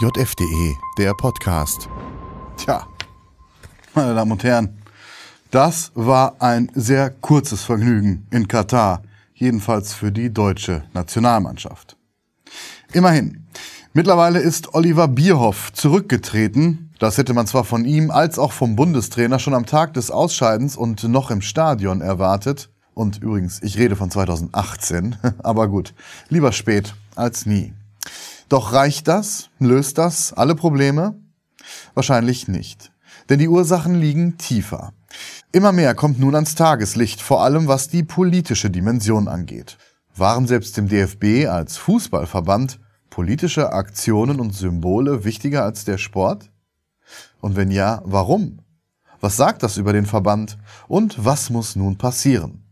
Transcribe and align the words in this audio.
JFDE, 0.00 0.76
der 0.96 1.12
Podcast. 1.12 1.88
Tja, 2.56 2.86
meine 3.94 4.14
Damen 4.14 4.30
und 4.30 4.44
Herren, 4.44 4.78
das 5.50 5.90
war 5.96 6.40
ein 6.40 6.70
sehr 6.72 7.10
kurzes 7.10 7.64
Vergnügen 7.64 8.24
in 8.30 8.46
Katar, 8.46 9.02
jedenfalls 9.34 9.94
für 9.94 10.12
die 10.12 10.32
deutsche 10.32 10.84
Nationalmannschaft. 10.94 11.96
Immerhin, 12.92 13.48
mittlerweile 13.92 14.38
ist 14.38 14.72
Oliver 14.72 15.08
Bierhoff 15.08 15.72
zurückgetreten. 15.72 16.92
Das 17.00 17.18
hätte 17.18 17.34
man 17.34 17.48
zwar 17.48 17.64
von 17.64 17.84
ihm 17.84 18.12
als 18.12 18.38
auch 18.38 18.52
vom 18.52 18.76
Bundestrainer 18.76 19.40
schon 19.40 19.54
am 19.54 19.66
Tag 19.66 19.94
des 19.94 20.12
Ausscheidens 20.12 20.76
und 20.76 21.02
noch 21.02 21.32
im 21.32 21.40
Stadion 21.40 22.02
erwartet. 22.02 22.70
Und 22.94 23.20
übrigens, 23.20 23.60
ich 23.64 23.76
rede 23.78 23.96
von 23.96 24.12
2018, 24.12 25.16
aber 25.42 25.66
gut, 25.66 25.92
lieber 26.28 26.52
spät 26.52 26.94
als 27.16 27.46
nie. 27.46 27.72
Doch 28.48 28.72
reicht 28.72 29.08
das? 29.08 29.50
Löst 29.58 29.98
das 29.98 30.32
alle 30.32 30.54
Probleme? 30.54 31.20
Wahrscheinlich 31.94 32.48
nicht. 32.48 32.92
Denn 33.28 33.38
die 33.38 33.48
Ursachen 33.48 33.94
liegen 33.94 34.38
tiefer. 34.38 34.92
Immer 35.52 35.72
mehr 35.72 35.94
kommt 35.94 36.18
nun 36.18 36.34
ans 36.34 36.54
Tageslicht, 36.54 37.20
vor 37.20 37.42
allem 37.42 37.68
was 37.68 37.88
die 37.88 38.02
politische 38.02 38.70
Dimension 38.70 39.28
angeht. 39.28 39.76
Waren 40.16 40.46
selbst 40.46 40.76
dem 40.76 40.88
DFB 40.88 41.46
als 41.48 41.76
Fußballverband 41.76 42.80
politische 43.10 43.72
Aktionen 43.72 44.40
und 44.40 44.54
Symbole 44.54 45.24
wichtiger 45.24 45.64
als 45.64 45.84
der 45.84 45.98
Sport? 45.98 46.50
Und 47.40 47.56
wenn 47.56 47.70
ja, 47.70 48.00
warum? 48.04 48.60
Was 49.20 49.36
sagt 49.36 49.62
das 49.62 49.76
über 49.76 49.92
den 49.92 50.06
Verband? 50.06 50.58
Und 50.86 51.24
was 51.24 51.50
muss 51.50 51.76
nun 51.76 51.98
passieren? 51.98 52.67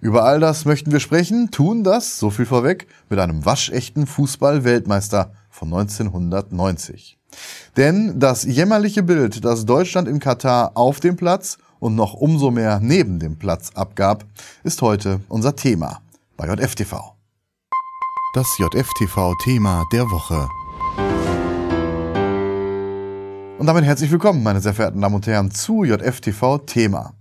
Über 0.00 0.24
all 0.24 0.40
das 0.40 0.64
möchten 0.64 0.90
wir 0.92 1.00
sprechen, 1.00 1.50
tun 1.50 1.84
das, 1.84 2.18
so 2.18 2.30
viel 2.30 2.46
vorweg, 2.46 2.88
mit 3.08 3.18
einem 3.18 3.44
waschechten 3.44 4.06
Fußball-Weltmeister 4.06 5.32
von 5.50 5.68
1990. 5.68 7.18
Denn 7.76 8.18
das 8.18 8.44
jämmerliche 8.44 9.02
Bild, 9.02 9.44
das 9.44 9.64
Deutschland 9.64 10.08
in 10.08 10.18
Katar 10.18 10.72
auf 10.74 11.00
dem 11.00 11.16
Platz 11.16 11.58
und 11.78 11.94
noch 11.94 12.14
umso 12.14 12.50
mehr 12.50 12.80
neben 12.80 13.18
dem 13.18 13.38
Platz 13.38 13.70
abgab, 13.74 14.24
ist 14.64 14.82
heute 14.82 15.20
unser 15.28 15.56
Thema 15.56 16.00
bei 16.36 16.46
JFTV. 16.46 17.14
Das 18.34 18.46
JFTV-Thema 18.58 19.84
der 19.92 20.04
Woche. 20.04 20.48
Und 23.58 23.66
damit 23.66 23.84
herzlich 23.84 24.10
willkommen, 24.10 24.42
meine 24.42 24.60
sehr 24.60 24.74
verehrten 24.74 25.00
Damen 25.00 25.14
und 25.14 25.26
Herren, 25.26 25.50
zu 25.50 25.84
JFTV-Thema. 25.84 27.14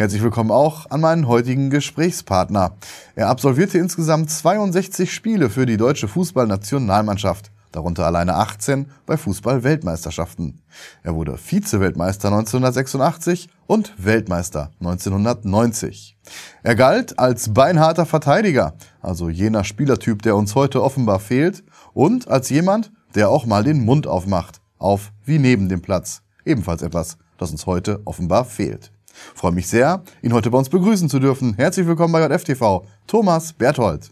Herzlich 0.00 0.22
willkommen 0.22 0.50
auch 0.50 0.90
an 0.90 1.02
meinen 1.02 1.28
heutigen 1.28 1.68
Gesprächspartner. 1.68 2.72
Er 3.16 3.28
absolvierte 3.28 3.76
insgesamt 3.76 4.30
62 4.30 5.12
Spiele 5.12 5.50
für 5.50 5.66
die 5.66 5.76
deutsche 5.76 6.08
Fußballnationalmannschaft, 6.08 7.50
darunter 7.70 8.06
alleine 8.06 8.36
18 8.36 8.86
bei 9.04 9.18
Fußball-Weltmeisterschaften. 9.18 10.62
Er 11.02 11.14
wurde 11.16 11.36
Vize-Weltmeister 11.36 12.28
1986 12.28 13.50
und 13.66 13.92
Weltmeister 13.98 14.70
1990. 14.80 16.16
Er 16.62 16.76
galt 16.76 17.18
als 17.18 17.52
beinharter 17.52 18.06
Verteidiger, 18.06 18.72
also 19.02 19.28
jener 19.28 19.64
Spielertyp, 19.64 20.22
der 20.22 20.34
uns 20.34 20.54
heute 20.54 20.82
offenbar 20.82 21.20
fehlt, 21.20 21.62
und 21.92 22.26
als 22.26 22.48
jemand, 22.48 22.90
der 23.14 23.28
auch 23.28 23.44
mal 23.44 23.64
den 23.64 23.84
Mund 23.84 24.06
aufmacht, 24.06 24.62
auf 24.78 25.12
wie 25.26 25.38
neben 25.38 25.68
dem 25.68 25.82
Platz. 25.82 26.22
Ebenfalls 26.46 26.80
etwas, 26.80 27.18
das 27.36 27.50
uns 27.50 27.66
heute 27.66 28.00
offenbar 28.06 28.46
fehlt. 28.46 28.92
Freue 29.34 29.52
mich 29.52 29.68
sehr, 29.68 30.02
ihn 30.22 30.32
heute 30.32 30.50
bei 30.50 30.58
uns 30.58 30.68
begrüßen 30.68 31.08
zu 31.08 31.18
dürfen. 31.18 31.54
Herzlich 31.54 31.86
willkommen 31.86 32.12
bei 32.12 32.26
JFTV, 32.26 32.86
Thomas 33.06 33.52
Berthold. 33.52 34.10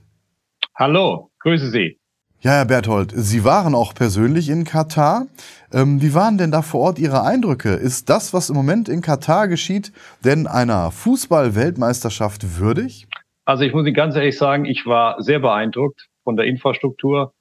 Hallo, 0.74 1.30
grüße 1.40 1.70
Sie. 1.70 1.98
Ja, 2.40 2.52
Herr 2.52 2.66
Berthold, 2.66 3.12
Sie 3.16 3.42
waren 3.42 3.74
auch 3.74 3.94
persönlich 3.94 4.48
in 4.48 4.62
Katar. 4.62 5.26
Ähm, 5.72 6.00
wie 6.00 6.14
waren 6.14 6.38
denn 6.38 6.52
da 6.52 6.62
vor 6.62 6.82
Ort 6.82 7.00
Ihre 7.00 7.24
Eindrücke? 7.24 7.70
Ist 7.70 8.08
das, 8.08 8.32
was 8.32 8.48
im 8.48 8.54
Moment 8.54 8.88
in 8.88 9.02
Katar 9.02 9.48
geschieht, 9.48 9.92
denn 10.24 10.46
einer 10.46 10.92
Fußball-Weltmeisterschaft 10.92 12.60
würdig? 12.60 13.08
Also 13.44 13.64
ich 13.64 13.72
muss 13.72 13.86
Ihnen 13.86 13.94
ganz 13.94 14.14
ehrlich 14.14 14.38
sagen, 14.38 14.66
ich 14.66 14.86
war 14.86 15.20
sehr 15.20 15.40
beeindruckt 15.40 16.06
von 16.22 16.36
der 16.36 16.46
Infrastruktur, 16.46 17.32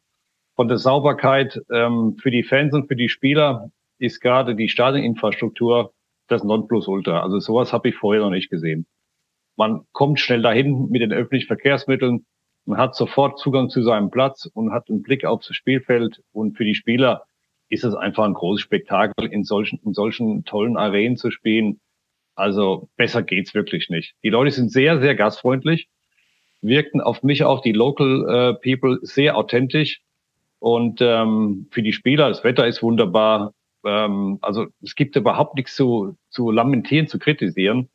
von 0.55 0.67
der 0.67 0.79
Sauberkeit. 0.79 1.61
Ähm, 1.71 2.17
für 2.19 2.31
die 2.31 2.41
Fans 2.41 2.73
und 2.73 2.87
für 2.87 2.95
die 2.95 3.09
Spieler 3.09 3.69
ist 3.99 4.19
gerade 4.19 4.55
die 4.55 4.67
Stadioninfrastruktur 4.67 5.93
das 6.27 6.43
Nonplusultra. 6.43 7.21
Also 7.21 7.39
sowas 7.39 7.73
habe 7.73 7.89
ich 7.89 7.95
vorher 7.95 8.21
noch 8.21 8.29
nicht 8.29 8.49
gesehen. 8.49 8.85
Man 9.55 9.81
kommt 9.91 10.19
schnell 10.19 10.41
dahin 10.41 10.89
mit 10.89 11.01
den 11.01 11.13
öffentlichen 11.13 11.47
Verkehrsmitteln, 11.47 12.25
man 12.67 12.79
hat 12.79 12.95
sofort 12.95 13.39
Zugang 13.39 13.69
zu 13.69 13.81
seinem 13.81 14.11
Platz 14.11 14.45
und 14.53 14.73
hat 14.73 14.89
einen 14.89 15.01
Blick 15.01 15.23
aufs 15.23 15.55
Spielfeld. 15.55 16.21
Und 16.33 16.57
für 16.57 16.65
die 16.65 16.75
Spieler 16.75 17.23
ist 17.69 17.85
es 17.85 17.95
einfach 17.95 18.25
ein 18.25 18.33
großes 18.33 18.61
Spektakel, 18.61 19.25
in 19.27 19.45
solchen, 19.45 19.79
in 19.85 19.93
solchen 19.93 20.43
tollen 20.43 20.75
Arenen 20.75 21.15
zu 21.15 21.31
spielen. 21.31 21.79
Also 22.35 22.89
besser 22.97 23.23
geht's 23.23 23.53
wirklich 23.53 23.89
nicht. 23.89 24.15
Die 24.21 24.29
Leute 24.29 24.51
sind 24.51 24.69
sehr, 24.69 24.99
sehr 24.99 25.15
gastfreundlich, 25.15 25.87
wirkten 26.61 26.99
auf 26.99 27.23
mich 27.23 27.45
auch 27.45 27.61
die 27.61 27.71
Local 27.71 28.25
äh, 28.27 28.53
People 28.55 28.99
sehr 29.01 29.37
authentisch. 29.37 30.01
Und 30.59 30.99
ähm, 31.01 31.67
für 31.71 31.81
die 31.81 31.93
Spieler, 31.93 32.27
das 32.27 32.43
Wetter 32.43 32.67
ist 32.67 32.83
wunderbar, 32.83 33.53
ähm, 33.87 34.37
also 34.41 34.67
es 34.83 34.95
gibt 34.95 35.15
überhaupt 35.15 35.55
nichts 35.55 35.75
zu, 35.75 36.17
zu 36.29 36.51
lamentieren, 36.51 37.07
zu 37.07 37.19
kritisieren. 37.19 37.89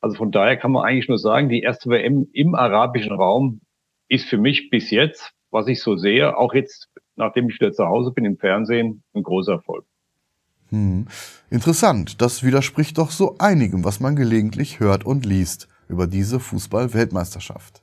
Also 0.00 0.16
von 0.16 0.32
daher 0.32 0.56
kann 0.56 0.72
man 0.72 0.84
eigentlich 0.84 1.08
nur 1.08 1.18
sagen, 1.18 1.48
die 1.48 1.60
erste 1.60 1.90
WM 1.90 2.28
im 2.32 2.54
arabischen 2.54 3.12
Raum 3.12 3.60
ist 4.08 4.26
für 4.26 4.38
mich 4.38 4.70
bis 4.70 4.90
jetzt, 4.90 5.32
was 5.50 5.66
ich 5.68 5.82
so 5.82 5.96
sehe, 5.96 6.36
auch 6.36 6.54
jetzt, 6.54 6.88
nachdem 7.16 7.50
ich 7.50 7.60
wieder 7.60 7.72
zu 7.72 7.86
Hause 7.86 8.12
bin 8.12 8.24
im 8.24 8.38
Fernsehen, 8.38 9.02
ein 9.12 9.22
großer 9.22 9.52
Erfolg. 9.52 9.84
Hm. 10.70 11.06
Interessant. 11.50 12.20
Das 12.22 12.42
widerspricht 12.42 12.96
doch 12.98 13.10
so 13.10 13.36
einigem, 13.38 13.84
was 13.84 14.00
man 14.00 14.16
gelegentlich 14.16 14.80
hört 14.80 15.04
und 15.04 15.26
liest 15.26 15.68
über 15.88 16.06
diese 16.06 16.40
Fußball-Weltmeisterschaft. 16.40 17.82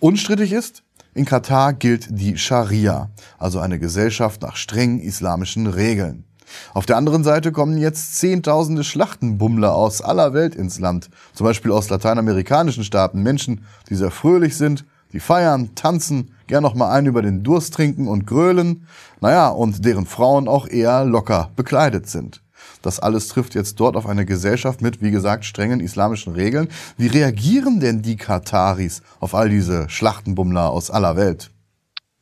Unstrittig 0.00 0.52
ist, 0.52 0.82
in 1.14 1.24
Katar 1.24 1.72
gilt 1.72 2.08
die 2.10 2.36
Scharia, 2.36 3.10
also 3.38 3.60
eine 3.60 3.78
Gesellschaft 3.78 4.42
nach 4.42 4.56
strengen 4.56 5.00
islamischen 5.00 5.66
Regeln. 5.66 6.24
Auf 6.74 6.86
der 6.86 6.96
anderen 6.96 7.24
Seite 7.24 7.52
kommen 7.52 7.78
jetzt 7.78 8.18
zehntausende 8.18 8.84
Schlachtenbummler 8.84 9.74
aus 9.74 10.02
aller 10.02 10.32
Welt 10.32 10.54
ins 10.54 10.78
Land, 10.78 11.10
zum 11.32 11.44
Beispiel 11.44 11.72
aus 11.72 11.88
lateinamerikanischen 11.88 12.84
Staaten, 12.84 13.22
Menschen, 13.22 13.64
die 13.88 13.94
sehr 13.94 14.10
fröhlich 14.10 14.56
sind, 14.56 14.84
die 15.12 15.20
feiern, 15.20 15.74
tanzen, 15.74 16.32
gern 16.46 16.62
noch 16.62 16.74
mal 16.74 16.90
einen 16.90 17.06
über 17.06 17.22
den 17.22 17.42
Durst 17.42 17.74
trinken 17.74 18.08
und 18.08 18.26
grölen, 18.26 18.86
naja, 19.20 19.48
und 19.48 19.84
deren 19.84 20.06
Frauen 20.06 20.48
auch 20.48 20.68
eher 20.68 21.04
locker 21.04 21.50
bekleidet 21.56 22.08
sind. 22.08 22.42
Das 22.82 23.00
alles 23.00 23.28
trifft 23.28 23.54
jetzt 23.54 23.80
dort 23.80 23.96
auf 23.96 24.06
eine 24.06 24.26
Gesellschaft 24.26 24.82
mit, 24.82 25.02
wie 25.02 25.10
gesagt, 25.10 25.44
strengen 25.44 25.80
islamischen 25.80 26.34
Regeln. 26.34 26.68
Wie 26.96 27.06
reagieren 27.06 27.80
denn 27.80 28.02
die 28.02 28.16
Kataris 28.16 29.02
auf 29.20 29.34
all 29.34 29.48
diese 29.48 29.88
Schlachtenbummler 29.88 30.70
aus 30.70 30.90
aller 30.90 31.16
Welt? 31.16 31.50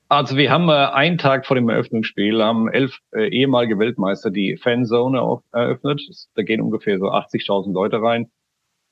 Also 0.08 0.36
wir 0.36 0.50
haben 0.50 0.68
äh, 0.68 0.72
einen 0.72 1.18
Tag 1.18 1.46
vor 1.46 1.56
dem 1.56 1.68
Eröffnungsspiel, 1.68 2.42
haben 2.42 2.68
elf 2.68 2.98
äh, 3.12 3.28
ehemalige 3.28 3.78
Weltmeister 3.78 4.30
die 4.30 4.56
Fanzone 4.56 5.20
auf, 5.20 5.42
eröffnet. 5.52 6.02
Da 6.34 6.42
gehen 6.42 6.60
ungefähr 6.60 6.98
so 6.98 7.06
80.000 7.06 7.72
Leute 7.72 8.02
rein. 8.02 8.30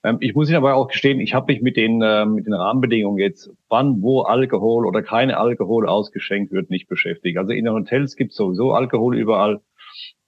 Ähm, 0.05 0.17
ich 0.21 0.35
muss 0.35 0.49
Ihnen 0.49 0.57
aber 0.57 0.75
auch 0.75 0.89
gestehen, 0.89 1.21
ich 1.21 1.35
habe 1.35 1.53
mich 1.53 1.61
mit 1.61 1.77
den, 1.77 2.01
äh, 2.01 2.25
mit 2.25 2.47
den 2.47 2.55
Rahmenbedingungen 2.55 3.19
jetzt, 3.19 3.51
wann, 3.69 4.01
wo 4.01 4.23
Alkohol 4.23 4.87
oder 4.87 5.03
keine 5.03 5.37
Alkohol 5.37 5.87
ausgeschenkt 5.87 6.51
wird, 6.51 6.71
nicht 6.71 6.89
beschäftigt. 6.89 7.37
Also 7.37 7.53
in 7.53 7.67
den 7.67 7.75
Hotels 7.75 8.17
gibt 8.17 8.31
es 8.31 8.37
sowieso 8.37 8.73
Alkohol 8.73 9.17
überall. 9.17 9.61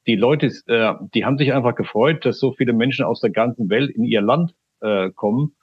Die 0.06 0.16
Leute, 0.16 0.48
äh, 0.66 0.94
die 1.14 1.24
haben 1.24 1.38
sich 1.38 1.54
einfach 1.54 1.74
gefreut, 1.74 2.26
dass 2.26 2.38
so 2.38 2.52
viele 2.52 2.74
Menschen 2.74 3.06
aus 3.06 3.20
der 3.20 3.30
ganzen 3.30 3.70
Welt 3.70 3.90
in 3.90 4.04
ihr 4.04 4.20
Land 4.20 4.54
äh, 4.80 5.10
kommen, 5.10 5.56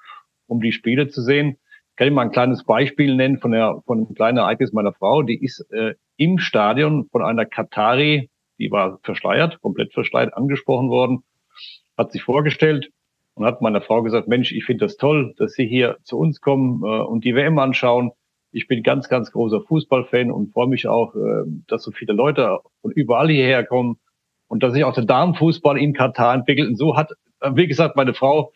um 0.47 0.61
die 0.61 0.71
Spiele 0.71 1.09
zu 1.09 1.21
sehen 1.21 1.57
kann 1.95 2.07
ich 2.07 2.13
mal 2.13 2.23
ein 2.23 2.31
kleines 2.31 2.63
Beispiel 2.63 3.15
nennen 3.15 3.39
von, 3.39 3.51
der, 3.51 3.81
von 3.85 3.99
einem 3.99 4.15
kleinen 4.15 4.37
Ereignis 4.37 4.73
meiner 4.73 4.93
Frau. 4.93 5.21
Die 5.23 5.43
ist 5.43 5.59
äh, 5.71 5.95
im 6.17 6.39
Stadion 6.39 7.07
von 7.11 7.23
einer 7.23 7.45
Katari, 7.45 8.29
die 8.59 8.71
war 8.71 8.99
verschleiert, 9.03 9.59
komplett 9.61 9.93
verschleiert, 9.93 10.33
angesprochen 10.33 10.89
worden, 10.89 11.23
hat 11.97 12.11
sich 12.11 12.23
vorgestellt 12.23 12.89
und 13.33 13.45
hat 13.45 13.61
meiner 13.61 13.81
Frau 13.81 14.03
gesagt, 14.03 14.27
Mensch, 14.27 14.51
ich 14.51 14.65
finde 14.65 14.85
das 14.85 14.97
toll, 14.97 15.33
dass 15.37 15.53
Sie 15.53 15.65
hier 15.65 15.97
zu 16.03 16.17
uns 16.17 16.41
kommen 16.41 16.83
äh, 16.83 17.01
und 17.01 17.23
die 17.23 17.35
WM 17.35 17.59
anschauen. 17.59 18.11
Ich 18.51 18.67
bin 18.67 18.83
ganz, 18.83 19.07
ganz 19.07 19.31
großer 19.31 19.61
Fußballfan 19.61 20.31
und 20.31 20.51
freue 20.53 20.67
mich 20.67 20.87
auch, 20.87 21.15
äh, 21.15 21.43
dass 21.67 21.83
so 21.83 21.91
viele 21.91 22.13
Leute 22.13 22.59
von 22.81 22.91
überall 22.91 23.29
hierher 23.29 23.65
kommen 23.65 23.97
und 24.47 24.63
dass 24.63 24.73
sich 24.73 24.83
auch 24.83 24.93
der 24.93 25.05
Damenfußball 25.05 25.77
in 25.77 25.93
Katar 25.93 26.33
entwickelt. 26.33 26.67
Und 26.67 26.75
so 26.77 26.97
hat, 26.97 27.11
wie 27.53 27.67
gesagt, 27.67 27.95
meine 27.95 28.13
Frau 28.13 28.53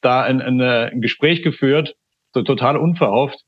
da 0.00 0.22
ein, 0.22 0.40
ein, 0.40 0.60
äh, 0.60 0.90
ein 0.92 1.00
Gespräch 1.00 1.42
geführt 1.42 1.96
so 2.36 2.42
total 2.42 2.76
unverhofft. 2.76 3.44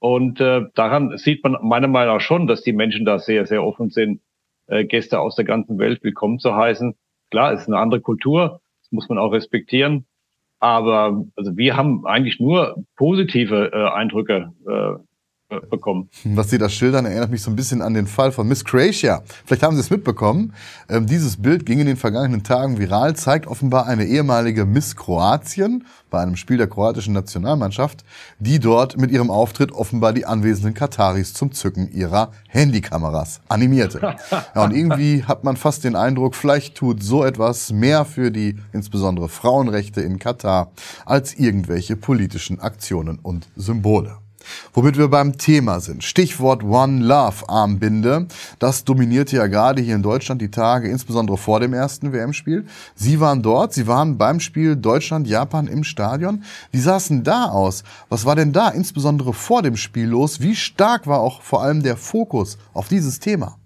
Und 0.00 0.40
äh, 0.40 0.62
daran 0.74 1.16
sieht 1.16 1.44
man 1.44 1.56
meiner 1.62 1.86
Meinung 1.86 2.16
nach 2.16 2.20
schon, 2.20 2.48
dass 2.48 2.62
die 2.62 2.72
Menschen 2.72 3.04
da 3.04 3.20
sehr, 3.20 3.46
sehr 3.46 3.62
offen 3.62 3.90
sind, 3.90 4.20
äh, 4.66 4.84
Gäste 4.84 5.20
aus 5.20 5.36
der 5.36 5.44
ganzen 5.44 5.78
Welt 5.78 6.02
willkommen 6.02 6.40
zu 6.40 6.56
heißen. 6.56 6.96
Klar, 7.30 7.52
es 7.52 7.62
ist 7.62 7.68
eine 7.68 7.78
andere 7.78 8.00
Kultur, 8.00 8.60
das 8.80 8.90
muss 8.90 9.08
man 9.08 9.18
auch 9.18 9.30
respektieren. 9.30 10.06
Aber 10.58 11.24
also 11.36 11.56
wir 11.56 11.76
haben 11.76 12.04
eigentlich 12.04 12.40
nur 12.40 12.84
positive 12.96 13.70
äh, 13.72 13.90
Eindrücke 13.90 14.52
äh, 14.66 14.72
äh, 14.72 14.96
bekommen. 15.60 16.08
Was 16.24 16.50
Sie 16.50 16.58
da 16.58 16.68
schildern, 16.68 17.06
erinnert 17.06 17.30
mich 17.30 17.42
so 17.42 17.50
ein 17.50 17.56
bisschen 17.56 17.82
an 17.82 17.94
den 17.94 18.06
Fall 18.06 18.32
von 18.32 18.46
Miss 18.46 18.64
Croatia. 18.64 19.22
Vielleicht 19.44 19.62
haben 19.62 19.74
Sie 19.74 19.80
es 19.80 19.90
mitbekommen. 19.90 20.54
Ähm, 20.88 21.06
dieses 21.06 21.40
Bild 21.40 21.66
ging 21.66 21.80
in 21.80 21.86
den 21.86 21.96
vergangenen 21.96 22.42
Tagen 22.42 22.78
viral, 22.78 23.16
zeigt 23.16 23.46
offenbar 23.46 23.86
eine 23.86 24.04
ehemalige 24.04 24.64
Miss 24.64 24.96
Kroatien 24.96 25.84
bei 26.10 26.20
einem 26.20 26.36
Spiel 26.36 26.58
der 26.58 26.68
kroatischen 26.68 27.14
Nationalmannschaft, 27.14 28.04
die 28.38 28.60
dort 28.60 28.96
mit 28.98 29.10
ihrem 29.10 29.30
Auftritt 29.30 29.72
offenbar 29.72 30.12
die 30.12 30.26
anwesenden 30.26 30.74
Kataris 30.74 31.34
zum 31.34 31.52
Zücken 31.52 31.90
ihrer 31.90 32.30
Handykameras 32.48 33.40
animierte. 33.48 34.00
Ja, 34.54 34.64
und 34.64 34.74
irgendwie 34.74 35.24
hat 35.24 35.44
man 35.44 35.56
fast 35.56 35.84
den 35.84 35.96
Eindruck, 35.96 36.34
vielleicht 36.34 36.74
tut 36.74 37.02
so 37.02 37.24
etwas 37.24 37.72
mehr 37.72 38.04
für 38.04 38.30
die 38.30 38.58
insbesondere 38.72 39.28
Frauenrechte 39.28 40.00
in 40.00 40.18
Katar 40.18 40.72
als 41.06 41.34
irgendwelche 41.34 41.96
politischen 41.96 42.60
Aktionen 42.60 43.18
und 43.18 43.48
Symbole. 43.56 44.21
Womit 44.72 44.98
wir 44.98 45.08
beim 45.08 45.38
Thema 45.38 45.80
sind. 45.80 46.04
Stichwort 46.04 46.62
One 46.64 47.04
Love 47.04 47.48
Armbinde. 47.48 48.26
Das 48.58 48.84
dominierte 48.84 49.36
ja 49.36 49.46
gerade 49.46 49.82
hier 49.82 49.94
in 49.94 50.02
Deutschland 50.02 50.40
die 50.40 50.50
Tage, 50.50 50.88
insbesondere 50.88 51.36
vor 51.36 51.60
dem 51.60 51.72
ersten 51.72 52.12
WM-Spiel. 52.12 52.66
Sie 52.94 53.20
waren 53.20 53.42
dort, 53.42 53.72
Sie 53.72 53.86
waren 53.86 54.18
beim 54.18 54.40
Spiel 54.40 54.76
Deutschland-Japan 54.76 55.66
im 55.66 55.84
Stadion. 55.84 56.44
Wie 56.70 56.78
sah 56.78 56.96
es 56.96 57.08
denn 57.08 57.24
da 57.24 57.46
aus? 57.46 57.84
Was 58.08 58.24
war 58.24 58.36
denn 58.36 58.52
da 58.52 58.68
insbesondere 58.68 59.32
vor 59.32 59.62
dem 59.62 59.76
Spiel 59.76 60.08
los? 60.08 60.40
Wie 60.40 60.54
stark 60.54 61.06
war 61.06 61.20
auch 61.20 61.42
vor 61.42 61.62
allem 61.62 61.82
der 61.82 61.96
Fokus 61.96 62.58
auf 62.72 62.88
dieses 62.88 63.20
Thema? 63.20 63.56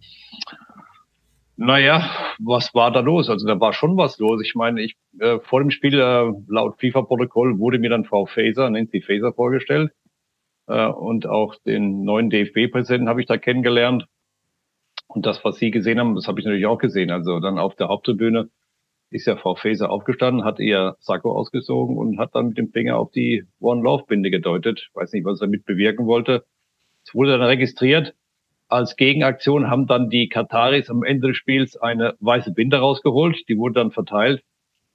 Naja, 1.57 2.11
was 2.39 2.75
war 2.75 2.91
da 2.91 3.01
los? 3.01 3.31
Also 3.31 3.47
da 3.47 3.59
war 3.59 3.73
schon 3.73 3.97
was 3.97 4.19
los. 4.19 4.43
Ich 4.43 4.55
meine, 4.55 4.83
ich 4.83 4.95
äh, 5.21 5.39
vor 5.41 5.61
dem 5.61 5.71
Spiel 5.71 5.99
äh, 5.99 6.33
laut 6.49 6.79
FIFA-Protokoll 6.79 7.59
wurde 7.59 7.79
mir 7.79 7.89
dann 7.89 8.05
Frau 8.05 8.27
Faser, 8.27 8.69
Nancy 8.69 9.01
Faser 9.01 9.33
vorgestellt 9.33 9.91
äh, 10.67 10.87
und 10.87 11.27
auch 11.27 11.55
den 11.67 12.05
neuen 12.05 12.31
DFB-Präsidenten 12.31 13.09
habe 13.09 13.21
ich 13.21 13.27
da 13.27 13.37
kennengelernt. 13.37 14.07
Und 15.09 15.27
das, 15.27 15.45
was 15.45 15.57
Sie 15.57 15.71
gesehen 15.71 15.99
haben, 15.99 16.15
das 16.15 16.29
habe 16.29 16.41
ich 16.41 16.47
natürlich 16.47 16.67
auch 16.67 16.79
gesehen. 16.79 17.11
Also 17.11 17.41
dann 17.41 17.59
auf 17.59 17.75
der 17.77 17.89
Haupttribüne 17.89 18.51
ist 19.11 19.27
ja 19.27 19.37
Frau 19.37 19.55
Faeser 19.55 19.91
aufgestanden, 19.91 20.45
hat 20.45 20.59
ihr 20.59 20.97
Sakko 20.99 21.33
ausgesogen 21.33 21.97
und 21.97 22.19
hat 22.19 22.35
dann 22.35 22.49
mit 22.49 22.59
dem 22.59 22.73
Finger 22.73 22.99
auf 22.99 23.13
die 23.13 23.45
One-Love-Binde 23.61 24.31
gedeutet. 24.31 24.89
Ich 24.89 24.95
weiß 24.95 25.13
nicht, 25.13 25.25
was 25.25 25.41
er 25.41 25.47
damit 25.47 25.65
bewirken 25.65 26.07
wollte. 26.07 26.45
Es 27.05 27.15
wurde 27.15 27.33
dann 27.33 27.43
registriert. 27.43 28.15
Als 28.69 28.97
Gegenaktion 28.97 29.71
haben 29.71 29.87
dann 29.87 30.11
die 30.11 30.29
Kataris 30.29 30.91
am 30.91 31.05
Ende 31.05 31.29
des 31.29 31.37
Spiels 31.37 31.77
eine 31.77 32.17
weiße 32.19 32.53
Binde 32.53 32.79
rausgeholt. 32.79 33.49
Die 33.49 33.57
wurde 33.59 33.75
dann 33.75 33.93
verteilt. 33.93 34.43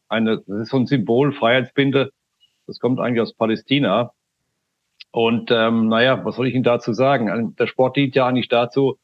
Eine, 0.10 0.44
das 0.46 0.60
ist 0.64 0.70
so 0.72 0.78
ein 0.78 0.88
Symbol, 0.88 1.32
Freiheitsbinde. 1.32 2.12
Das 2.68 2.80
kommt 2.80 3.00
eigentlich 3.00 3.22
aus 3.22 3.34
Palästina. 3.34 4.12
Und 5.12 5.52
ähm, 5.52 5.88
naja, 5.90 6.24
was 6.24 6.36
soll 6.36 6.48
ich 6.48 6.56
Ihnen 6.56 6.64
dazu 6.64 6.94
sagen? 6.94 7.30
Also, 7.30 7.50
der 7.50 7.68
Sport 7.68 7.98
dient 7.98 8.16
ja 8.16 8.28
eigentlich 8.28 8.48
dazu, 8.48 8.98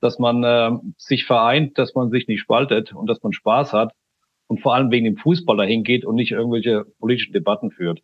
dass 0.00 0.18
man 0.18 0.42
äh, 0.42 0.70
sich 0.96 1.26
vereint, 1.26 1.78
dass 1.78 1.94
man 1.94 2.10
sich 2.10 2.26
nicht 2.26 2.40
spaltet 2.40 2.92
und 2.94 3.06
dass 3.06 3.22
man 3.22 3.32
Spaß 3.32 3.72
hat 3.72 3.92
und 4.48 4.60
vor 4.60 4.74
allem 4.74 4.90
wegen 4.90 5.04
dem 5.04 5.16
Fußball 5.16 5.56
dahin 5.56 5.84
geht 5.84 6.04
und 6.04 6.16
nicht 6.16 6.32
irgendwelche 6.32 6.84
politischen 6.98 7.32
Debatten 7.32 7.70
führt. 7.70 8.02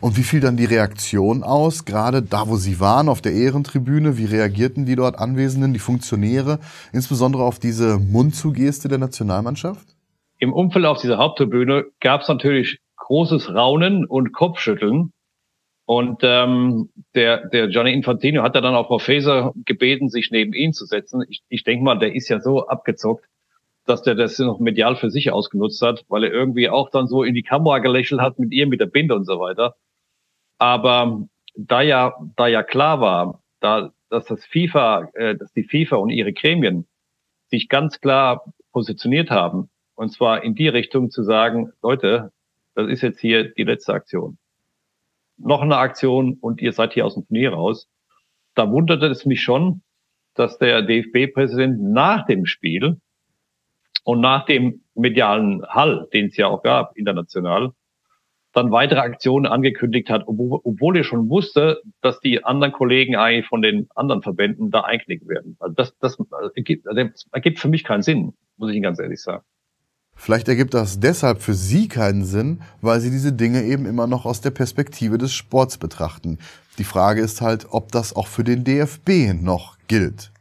Und 0.00 0.16
wie 0.16 0.22
fiel 0.22 0.40
dann 0.40 0.56
die 0.56 0.64
Reaktion 0.64 1.42
aus, 1.42 1.84
gerade 1.84 2.22
da, 2.22 2.48
wo 2.48 2.56
Sie 2.56 2.78
waren, 2.78 3.08
auf 3.08 3.20
der 3.20 3.32
Ehrentribüne? 3.32 4.18
Wie 4.18 4.26
reagierten 4.26 4.86
die 4.86 4.96
dort 4.96 5.18
Anwesenden, 5.18 5.72
die 5.72 5.78
Funktionäre, 5.78 6.58
insbesondere 6.92 7.44
auf 7.44 7.58
diese 7.58 7.98
Mundzugeste 7.98 8.88
der 8.88 8.98
Nationalmannschaft? 8.98 9.96
Im 10.38 10.52
Umfeld 10.52 10.84
auf 10.84 11.00
dieser 11.00 11.18
Haupttribüne 11.18 11.86
gab 12.00 12.20
es 12.20 12.28
natürlich 12.28 12.78
großes 12.96 13.54
Raunen 13.54 14.04
und 14.04 14.32
Kopfschütteln. 14.32 15.12
Und 15.88 16.20
ähm, 16.22 16.90
der, 17.14 17.48
der 17.48 17.70
Johnny 17.70 17.94
Infantino 17.94 18.42
hat 18.42 18.54
dann 18.54 18.74
auch 18.74 18.88
Frau 18.88 18.98
Faeser 18.98 19.54
gebeten, 19.64 20.10
sich 20.10 20.30
neben 20.30 20.52
ihn 20.52 20.74
zu 20.74 20.84
setzen. 20.84 21.24
Ich, 21.30 21.40
ich 21.48 21.64
denke 21.64 21.82
mal, 21.82 21.98
der 21.98 22.14
ist 22.14 22.28
ja 22.28 22.40
so 22.40 22.66
abgezockt, 22.66 23.24
dass 23.86 24.02
der 24.02 24.14
das 24.14 24.38
noch 24.38 24.60
medial 24.60 24.96
für 24.96 25.08
sich 25.08 25.32
ausgenutzt 25.32 25.80
hat, 25.80 26.04
weil 26.08 26.24
er 26.24 26.30
irgendwie 26.30 26.68
auch 26.68 26.90
dann 26.90 27.06
so 27.06 27.22
in 27.22 27.32
die 27.32 27.42
Kamera 27.42 27.78
gelächelt 27.78 28.20
hat 28.20 28.38
mit 28.38 28.52
ihr, 28.52 28.66
mit 28.66 28.82
der 28.82 28.86
Binde 28.86 29.14
und 29.14 29.24
so 29.24 29.40
weiter. 29.40 29.76
Aber 30.58 31.26
da 31.56 31.80
ja, 31.80 32.12
da 32.36 32.48
ja 32.48 32.62
klar 32.62 33.00
war, 33.00 33.42
da, 33.60 33.90
dass 34.10 34.26
das 34.26 34.44
FIFA, 34.44 35.08
äh, 35.14 35.36
dass 35.36 35.54
die 35.54 35.64
FIFA 35.64 35.96
und 35.96 36.10
ihre 36.10 36.34
Gremien 36.34 36.86
sich 37.46 37.70
ganz 37.70 38.02
klar 38.02 38.44
positioniert 38.72 39.30
haben, 39.30 39.70
und 39.94 40.12
zwar 40.12 40.44
in 40.44 40.54
die 40.54 40.68
Richtung 40.68 41.10
zu 41.10 41.22
sagen, 41.22 41.72
Leute, 41.82 42.30
das 42.74 42.88
ist 42.90 43.00
jetzt 43.00 43.20
hier 43.20 43.54
die 43.54 43.64
letzte 43.64 43.94
Aktion 43.94 44.36
noch 45.38 45.62
eine 45.62 45.76
Aktion 45.76 46.36
und 46.40 46.60
ihr 46.60 46.72
seid 46.72 46.92
hier 46.94 47.06
aus 47.06 47.14
dem 47.14 47.26
Turnier 47.26 47.52
raus. 47.52 47.88
Da 48.54 48.70
wunderte 48.70 49.06
es 49.06 49.24
mich 49.24 49.42
schon, 49.42 49.82
dass 50.34 50.58
der 50.58 50.82
DFB-Präsident 50.82 51.80
nach 51.82 52.26
dem 52.26 52.46
Spiel 52.46 53.00
und 54.04 54.20
nach 54.20 54.44
dem 54.46 54.82
medialen 54.94 55.64
Hall, 55.66 56.08
den 56.12 56.26
es 56.26 56.36
ja 56.36 56.48
auch 56.48 56.62
gab, 56.62 56.96
international, 56.96 57.72
dann 58.52 58.72
weitere 58.72 59.00
Aktionen 59.00 59.46
angekündigt 59.46 60.10
hat, 60.10 60.24
obwohl, 60.26 60.96
er 60.96 61.04
schon 61.04 61.28
wusste, 61.28 61.82
dass 62.00 62.18
die 62.20 62.44
anderen 62.44 62.72
Kollegen 62.72 63.14
eigentlich 63.14 63.46
von 63.46 63.62
den 63.62 63.88
anderen 63.94 64.22
Verbänden 64.22 64.70
da 64.70 64.80
einknicken 64.80 65.28
werden. 65.28 65.56
Also 65.60 65.74
das, 65.74 65.96
das 65.98 66.18
ergibt, 66.54 66.86
das 66.86 67.26
ergibt 67.32 67.58
für 67.58 67.68
mich 67.68 67.84
keinen 67.84 68.02
Sinn, 68.02 68.34
muss 68.56 68.70
ich 68.70 68.76
Ihnen 68.76 68.82
ganz 68.82 68.98
ehrlich 68.98 69.22
sagen. 69.22 69.44
Vielleicht 70.20 70.48
ergibt 70.48 70.74
das 70.74 70.98
deshalb 70.98 71.40
für 71.40 71.54
Sie 71.54 71.86
keinen 71.86 72.24
Sinn, 72.24 72.60
weil 72.82 73.00
Sie 73.00 73.10
diese 73.10 73.32
Dinge 73.32 73.62
eben 73.62 73.86
immer 73.86 74.08
noch 74.08 74.26
aus 74.26 74.40
der 74.40 74.50
Perspektive 74.50 75.16
des 75.16 75.32
Sports 75.32 75.78
betrachten. 75.78 76.38
Die 76.76 76.84
Frage 76.84 77.22
ist 77.22 77.40
halt, 77.40 77.68
ob 77.70 77.92
das 77.92 78.14
auch 78.14 78.26
für 78.26 78.44
den 78.44 78.64
DFB 78.64 79.32
noch 79.40 79.78
gilt. 79.86 80.32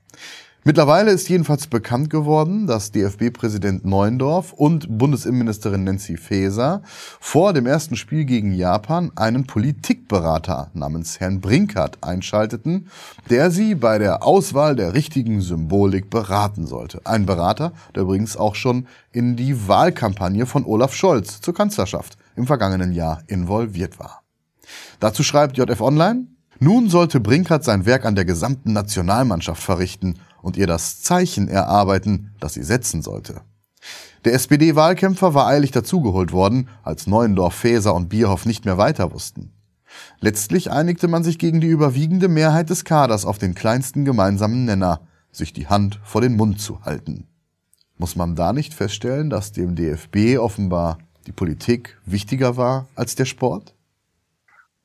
Mittlerweile 0.67 1.11
ist 1.11 1.29
jedenfalls 1.29 1.67
bekannt 1.67 2.09
geworden, 2.09 2.67
dass 2.67 2.91
DFB-Präsident 2.91 3.85
Neuendorf 3.85 4.51
und 4.51 4.97
Bundesinnenministerin 4.97 5.85
Nancy 5.85 6.17
Faeser 6.17 6.81
vor 7.21 7.53
dem 7.53 7.65
ersten 7.65 7.95
Spiel 7.95 8.25
gegen 8.25 8.53
Japan 8.53 9.13
einen 9.15 9.47
Politikberater 9.47 10.69
namens 10.73 11.21
Herrn 11.21 11.39
Brinkert 11.39 11.99
einschalteten, 12.03 12.89
der 13.29 13.49
sie 13.49 13.75
bei 13.75 13.97
der 13.97 14.23
Auswahl 14.23 14.75
der 14.75 14.93
richtigen 14.93 15.39
Symbolik 15.39 16.09
beraten 16.09 16.67
sollte. 16.67 16.99
Ein 17.05 17.25
Berater, 17.25 17.71
der 17.95 18.03
übrigens 18.03 18.35
auch 18.35 18.55
schon 18.55 18.87
in 19.13 19.37
die 19.37 19.69
Wahlkampagne 19.69 20.45
von 20.45 20.65
Olaf 20.65 20.93
Scholz 20.93 21.39
zur 21.39 21.53
Kanzlerschaft 21.53 22.17
im 22.35 22.45
vergangenen 22.45 22.91
Jahr 22.91 23.21
involviert 23.27 23.99
war. 23.99 24.23
Dazu 24.99 25.23
schreibt 25.23 25.57
JF 25.57 25.79
Online, 25.79 26.27
nun 26.59 26.89
sollte 26.89 27.19
Brinkert 27.19 27.63
sein 27.63 27.85
Werk 27.85 28.03
an 28.03 28.15
der 28.15 28.25
gesamten 28.25 28.73
Nationalmannschaft 28.73 29.61
verrichten 29.61 30.15
und 30.41 30.57
ihr 30.57 30.67
das 30.67 31.01
Zeichen 31.01 31.47
erarbeiten, 31.47 32.33
das 32.39 32.53
sie 32.53 32.63
setzen 32.63 33.01
sollte. 33.01 33.41
Der 34.25 34.33
SPD-Wahlkämpfer 34.33 35.33
war 35.33 35.47
eilig 35.47 35.71
dazugeholt 35.71 36.31
worden, 36.31 36.69
als 36.83 37.07
Neuendorf, 37.07 37.55
Faeser 37.55 37.93
und 37.93 38.09
Bierhoff 38.09 38.45
nicht 38.45 38.65
mehr 38.65 38.77
weiter 38.77 39.13
wussten. 39.13 39.53
Letztlich 40.19 40.71
einigte 40.71 41.07
man 41.07 41.23
sich 41.23 41.39
gegen 41.39 41.61
die 41.61 41.67
überwiegende 41.67 42.27
Mehrheit 42.27 42.69
des 42.69 42.83
Kaders 42.83 43.25
auf 43.25 43.37
den 43.37 43.55
kleinsten 43.55 44.05
gemeinsamen 44.05 44.65
Nenner, 44.65 45.01
sich 45.31 45.53
die 45.53 45.67
Hand 45.67 45.99
vor 46.03 46.21
den 46.21 46.35
Mund 46.35 46.59
zu 46.59 46.83
halten. 46.83 47.27
Muss 47.97 48.15
man 48.15 48.35
da 48.35 48.53
nicht 48.53 48.73
feststellen, 48.73 49.29
dass 49.29 49.53
dem 49.53 49.75
DFB 49.75 50.37
offenbar 50.39 50.99
die 51.25 51.31
Politik 51.31 51.97
wichtiger 52.05 52.57
war 52.57 52.87
als 52.95 53.15
der 53.15 53.25
Sport? 53.25 53.73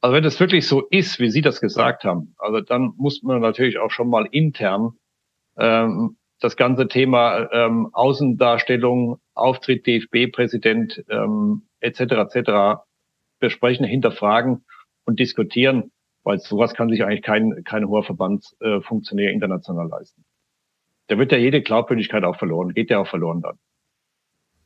Also 0.00 0.14
wenn 0.16 0.24
das 0.24 0.40
wirklich 0.40 0.66
so 0.66 0.82
ist, 0.90 1.20
wie 1.20 1.30
Sie 1.30 1.42
das 1.42 1.60
gesagt 1.60 2.04
haben, 2.04 2.34
also 2.38 2.60
dann 2.60 2.92
muss 2.96 3.22
man 3.22 3.40
natürlich 3.40 3.78
auch 3.78 3.90
schon 3.90 4.08
mal 4.08 4.26
intern 4.30 4.94
ähm, 5.58 6.16
das 6.40 6.56
ganze 6.56 6.88
Thema 6.88 7.48
ähm, 7.52 7.88
Außendarstellung, 7.92 9.18
Auftritt 9.34 9.86
DFB-Präsident 9.86 11.04
ähm, 11.08 11.62
etc. 11.80 12.00
etc. 12.34 12.82
besprechen, 13.38 13.86
hinterfragen 13.86 14.64
und 15.04 15.20
diskutieren, 15.20 15.92
weil 16.24 16.38
sowas 16.40 16.74
kann 16.74 16.88
sich 16.88 17.04
eigentlich 17.04 17.22
kein, 17.22 17.62
kein 17.64 17.86
hoher 17.86 18.04
Verbandsfunktionär 18.04 19.30
äh, 19.30 19.32
international 19.32 19.88
leisten. 19.88 20.24
Da 21.08 21.18
wird 21.18 21.32
ja 21.32 21.38
jede 21.38 21.62
Glaubwürdigkeit 21.62 22.24
auch 22.24 22.36
verloren, 22.36 22.74
geht 22.74 22.90
ja 22.90 22.98
auch 22.98 23.08
verloren 23.08 23.42
dann. 23.42 23.58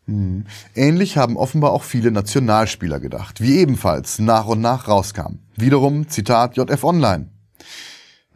Hm. 0.06 0.44
Ähnlich 0.74 1.16
haben 1.16 1.36
offenbar 1.36 1.72
auch 1.72 1.82
viele 1.82 2.10
Nationalspieler 2.12 3.00
gedacht, 3.00 3.40
wie 3.40 3.58
ebenfalls 3.58 4.18
nach 4.18 4.46
und 4.46 4.60
nach 4.60 4.88
rauskam. 4.88 5.40
Wiederum 5.56 6.08
Zitat 6.08 6.56
JF 6.56 6.84
Online. 6.84 7.30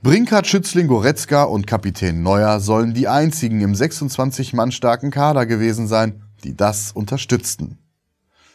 Brinkert, 0.02 0.46
Schützling, 0.46 0.86
Goretzka 0.86 1.42
und 1.42 1.66
Kapitän 1.66 2.22
Neuer 2.22 2.60
sollen 2.60 2.94
die 2.94 3.06
einzigen 3.06 3.60
im 3.60 3.74
26 3.74 4.54
Mann 4.54 4.72
starken 4.72 5.10
Kader 5.10 5.44
gewesen 5.44 5.86
sein, 5.88 6.22
die 6.42 6.56
das 6.56 6.92
unterstützten. 6.92 7.76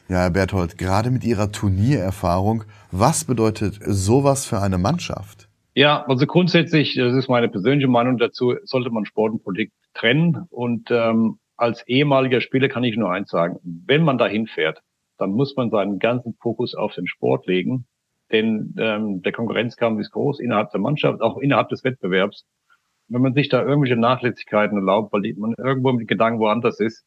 Ja, 0.09 0.21
Herr 0.21 0.31
Berthold, 0.31 0.79
gerade 0.79 1.11
mit 1.11 1.23
Ihrer 1.23 1.51
Turniererfahrung, 1.51 2.63
was 2.89 3.25
bedeutet 3.25 3.77
sowas 3.85 4.47
für 4.47 4.59
eine 4.59 4.79
Mannschaft? 4.79 5.47
Ja, 5.75 6.03
also 6.07 6.25
grundsätzlich, 6.25 6.95
das 6.95 7.13
ist 7.13 7.29
meine 7.29 7.47
persönliche 7.47 7.89
Meinung 7.89 8.17
dazu, 8.17 8.55
sollte 8.63 8.89
man 8.89 9.05
Sport 9.05 9.33
und 9.33 9.43
Politik 9.43 9.71
trennen. 9.93 10.47
Und 10.49 10.89
ähm, 10.89 11.37
als 11.57 11.87
ehemaliger 11.87 12.41
Spieler 12.41 12.69
kann 12.69 12.83
ich 12.83 12.97
nur 12.97 13.11
eins 13.11 13.29
sagen, 13.29 13.59
wenn 13.61 14.03
man 14.03 14.17
dahin 14.17 14.47
fährt, 14.47 14.81
dann 15.19 15.29
muss 15.29 15.55
man 15.55 15.69
seinen 15.69 15.99
ganzen 15.99 16.33
Fokus 16.41 16.73
auf 16.73 16.95
den 16.95 17.05
Sport 17.05 17.45
legen 17.45 17.85
denn 18.31 18.75
ähm, 18.77 19.21
der 19.21 19.31
Konkurrenzkampf 19.31 19.99
ist 19.99 20.11
groß 20.11 20.39
innerhalb 20.39 20.71
der 20.71 20.79
Mannschaft, 20.79 21.21
auch 21.21 21.37
innerhalb 21.37 21.69
des 21.69 21.83
Wettbewerbs. 21.83 22.45
Wenn 23.07 23.21
man 23.21 23.33
sich 23.33 23.49
da 23.49 23.63
irgendwelche 23.63 23.97
Nachlässigkeiten 23.97 24.77
erlaubt, 24.77 25.13
weil 25.13 25.33
man 25.37 25.53
irgendwo 25.57 25.91
mit 25.91 26.07
Gedanken 26.07 26.39
woanders 26.39 26.79
ist, 26.79 27.05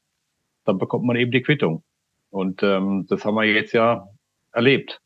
dann 0.65 0.79
bekommt 0.79 1.05
man 1.05 1.17
eben 1.17 1.33
die 1.33 1.43
Quittung. 1.43 1.83
Und 2.31 2.63
ähm, 2.63 3.07
das 3.09 3.25
haben 3.25 3.35
wir 3.35 3.45
jetzt 3.45 3.73
ja 3.73 4.07
erlebt. 4.53 5.01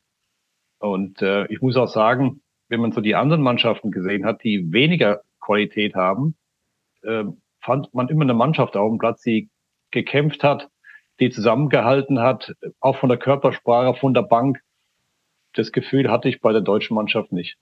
Und 0.78 1.22
äh, 1.22 1.46
ich 1.46 1.62
muss 1.62 1.76
auch 1.76 1.88
sagen, 1.88 2.42
wenn 2.68 2.80
man 2.80 2.92
so 2.92 3.00
die 3.00 3.14
anderen 3.14 3.42
Mannschaften 3.42 3.90
gesehen 3.90 4.24
hat, 4.24 4.42
die 4.42 4.72
weniger 4.72 5.22
Qualität 5.40 5.94
haben, 5.94 6.34
äh, 7.02 7.24
fand 7.60 7.94
man 7.94 8.08
immer 8.08 8.22
eine 8.22 8.34
Mannschaft 8.34 8.76
auf 8.76 8.90
dem 8.90 8.98
Platz, 8.98 9.22
die 9.22 9.48
gekämpft 9.90 10.42
hat, 10.42 10.68
die 11.20 11.30
zusammengehalten 11.30 12.18
hat, 12.18 12.54
auch 12.80 12.96
von 12.96 13.08
der 13.08 13.18
Körpersprache, 13.18 13.98
von 13.98 14.14
der 14.14 14.22
Bank. 14.22 14.60
Das 15.54 15.72
Gefühl 15.72 16.10
hatte 16.10 16.28
ich 16.28 16.40
bei 16.40 16.52
der 16.52 16.62
deutschen 16.62 16.94
Mannschaft 16.94 17.32
nicht. 17.32 17.56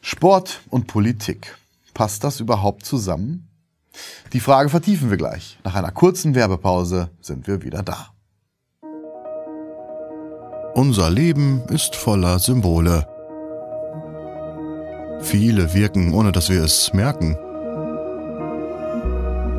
Sport 0.00 0.60
und 0.70 0.86
Politik. 0.86 1.56
Passt 1.94 2.24
das 2.24 2.40
überhaupt 2.40 2.84
zusammen? 2.84 3.48
Die 4.32 4.40
Frage 4.40 4.68
vertiefen 4.68 5.10
wir 5.10 5.16
gleich. 5.16 5.58
Nach 5.62 5.76
einer 5.76 5.92
kurzen 5.92 6.34
Werbepause 6.34 7.10
sind 7.20 7.46
wir 7.46 7.62
wieder 7.62 7.82
da. 7.82 8.08
Unser 10.74 11.08
Leben 11.08 11.62
ist 11.68 11.94
voller 11.94 12.40
Symbole. 12.40 13.06
Viele 15.20 15.72
wirken, 15.72 16.12
ohne 16.12 16.32
dass 16.32 16.50
wir 16.50 16.64
es 16.64 16.92
merken. 16.92 17.38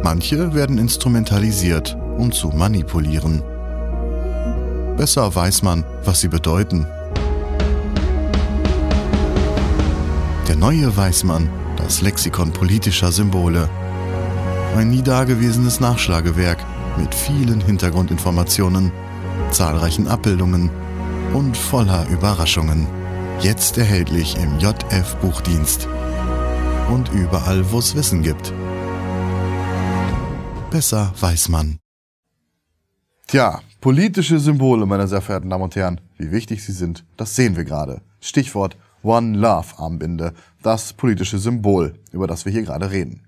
Manche 0.04 0.54
werden 0.54 0.78
instrumentalisiert, 0.78 1.96
um 2.18 2.34
zu 2.34 2.50
manipulieren. 2.50 3.42
Besser 4.98 5.34
weiß 5.34 5.64
man, 5.64 5.86
was 6.04 6.20
sie 6.20 6.28
bedeuten. 6.28 6.86
Der 10.48 10.56
neue 10.56 10.96
Weißmann, 10.96 11.50
das 11.76 12.02
Lexikon 12.02 12.54
politischer 12.54 13.12
Symbole. 13.12 13.68
Ein 14.76 14.92
nie 14.92 15.02
dagewesenes 15.02 15.80
Nachschlagewerk 15.80 16.64
mit 17.00 17.16
vielen 17.16 17.62
Hintergrundinformationen, 17.62 18.92
zahlreichen 19.50 20.08
Abbildungen 20.08 20.70
und 21.34 21.58
voller 21.58 22.08
Überraschungen. 22.10 22.86
Jetzt 23.40 23.80
erhältlich 23.80 24.38
im 24.38 24.60
JF 24.60 25.16
Buchdienst. 25.16 25.88
Und 26.92 27.12
überall, 27.12 27.72
wo 27.72 27.80
es 27.80 27.96
Wissen 27.96 28.22
gibt. 28.22 28.54
Besser 30.70 31.12
weiß 31.20 31.50
man. 31.50 31.80
Tja, 33.26 33.62
politische 33.82 34.40
Symbole, 34.40 34.86
meine 34.86 35.08
sehr 35.08 35.22
verehrten 35.22 35.50
Damen 35.50 35.64
und 35.64 35.76
Herren, 35.76 36.02
wie 36.20 36.32
wichtig 36.32 36.64
sie 36.64 36.72
sind, 36.72 37.04
das 37.18 37.36
sehen 37.36 37.56
wir 37.56 37.66
gerade. 37.66 38.02
Stichwort 38.22 38.78
One 39.06 39.38
Love 39.38 39.68
Armbinde, 39.78 40.34
das 40.64 40.94
politische 40.94 41.38
Symbol, 41.38 41.94
über 42.12 42.28
das 42.28 42.46
wir 42.46 42.52
hier 42.52 42.64
gerade 42.64 42.92
reden. 42.92 43.22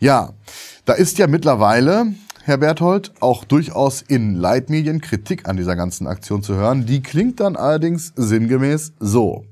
Ja, 0.00 0.32
da 0.84 0.94
ist 0.94 1.18
ja 1.18 1.26
mittlerweile 1.26 2.14
Herr 2.48 2.56
Berthold, 2.56 3.12
auch 3.20 3.44
durchaus 3.44 4.00
in 4.00 4.34
Leitmedien 4.34 5.02
Kritik 5.02 5.46
an 5.46 5.58
dieser 5.58 5.76
ganzen 5.76 6.06
Aktion 6.06 6.42
zu 6.42 6.54
hören. 6.54 6.86
Die 6.86 7.02
klingt 7.02 7.40
dann 7.40 7.56
allerdings 7.56 8.14
sinngemäß 8.16 8.94
so. 8.98 9.44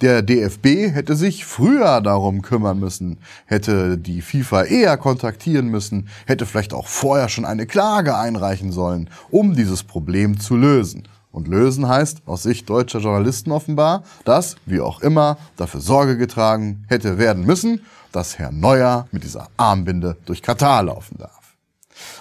Der 0.00 0.22
DFB 0.22 0.90
hätte 0.94 1.14
sich 1.14 1.44
früher 1.44 2.00
darum 2.00 2.40
kümmern 2.40 2.80
müssen, 2.80 3.18
hätte 3.44 3.98
die 3.98 4.22
FIFA 4.22 4.62
eher 4.62 4.96
kontaktieren 4.96 5.68
müssen, 5.68 6.08
hätte 6.24 6.46
vielleicht 6.46 6.72
auch 6.72 6.86
vorher 6.86 7.28
schon 7.28 7.44
eine 7.44 7.66
Klage 7.66 8.16
einreichen 8.16 8.72
sollen, 8.72 9.10
um 9.28 9.54
dieses 9.54 9.82
Problem 9.82 10.40
zu 10.40 10.56
lösen. 10.56 11.06
Und 11.38 11.46
lösen 11.46 11.86
heißt 11.86 12.22
aus 12.26 12.42
Sicht 12.42 12.68
deutscher 12.68 12.98
Journalisten 12.98 13.52
offenbar, 13.52 14.02
dass, 14.24 14.56
wie 14.66 14.80
auch 14.80 15.02
immer, 15.02 15.38
dafür 15.56 15.80
Sorge 15.80 16.16
getragen 16.16 16.84
hätte 16.88 17.16
werden 17.16 17.46
müssen, 17.46 17.82
dass 18.10 18.40
Herr 18.40 18.50
Neuer 18.50 19.06
mit 19.12 19.22
dieser 19.22 19.46
Armbinde 19.56 20.16
durch 20.26 20.42
Katar 20.42 20.82
laufen 20.82 21.16
darf. 21.16 21.54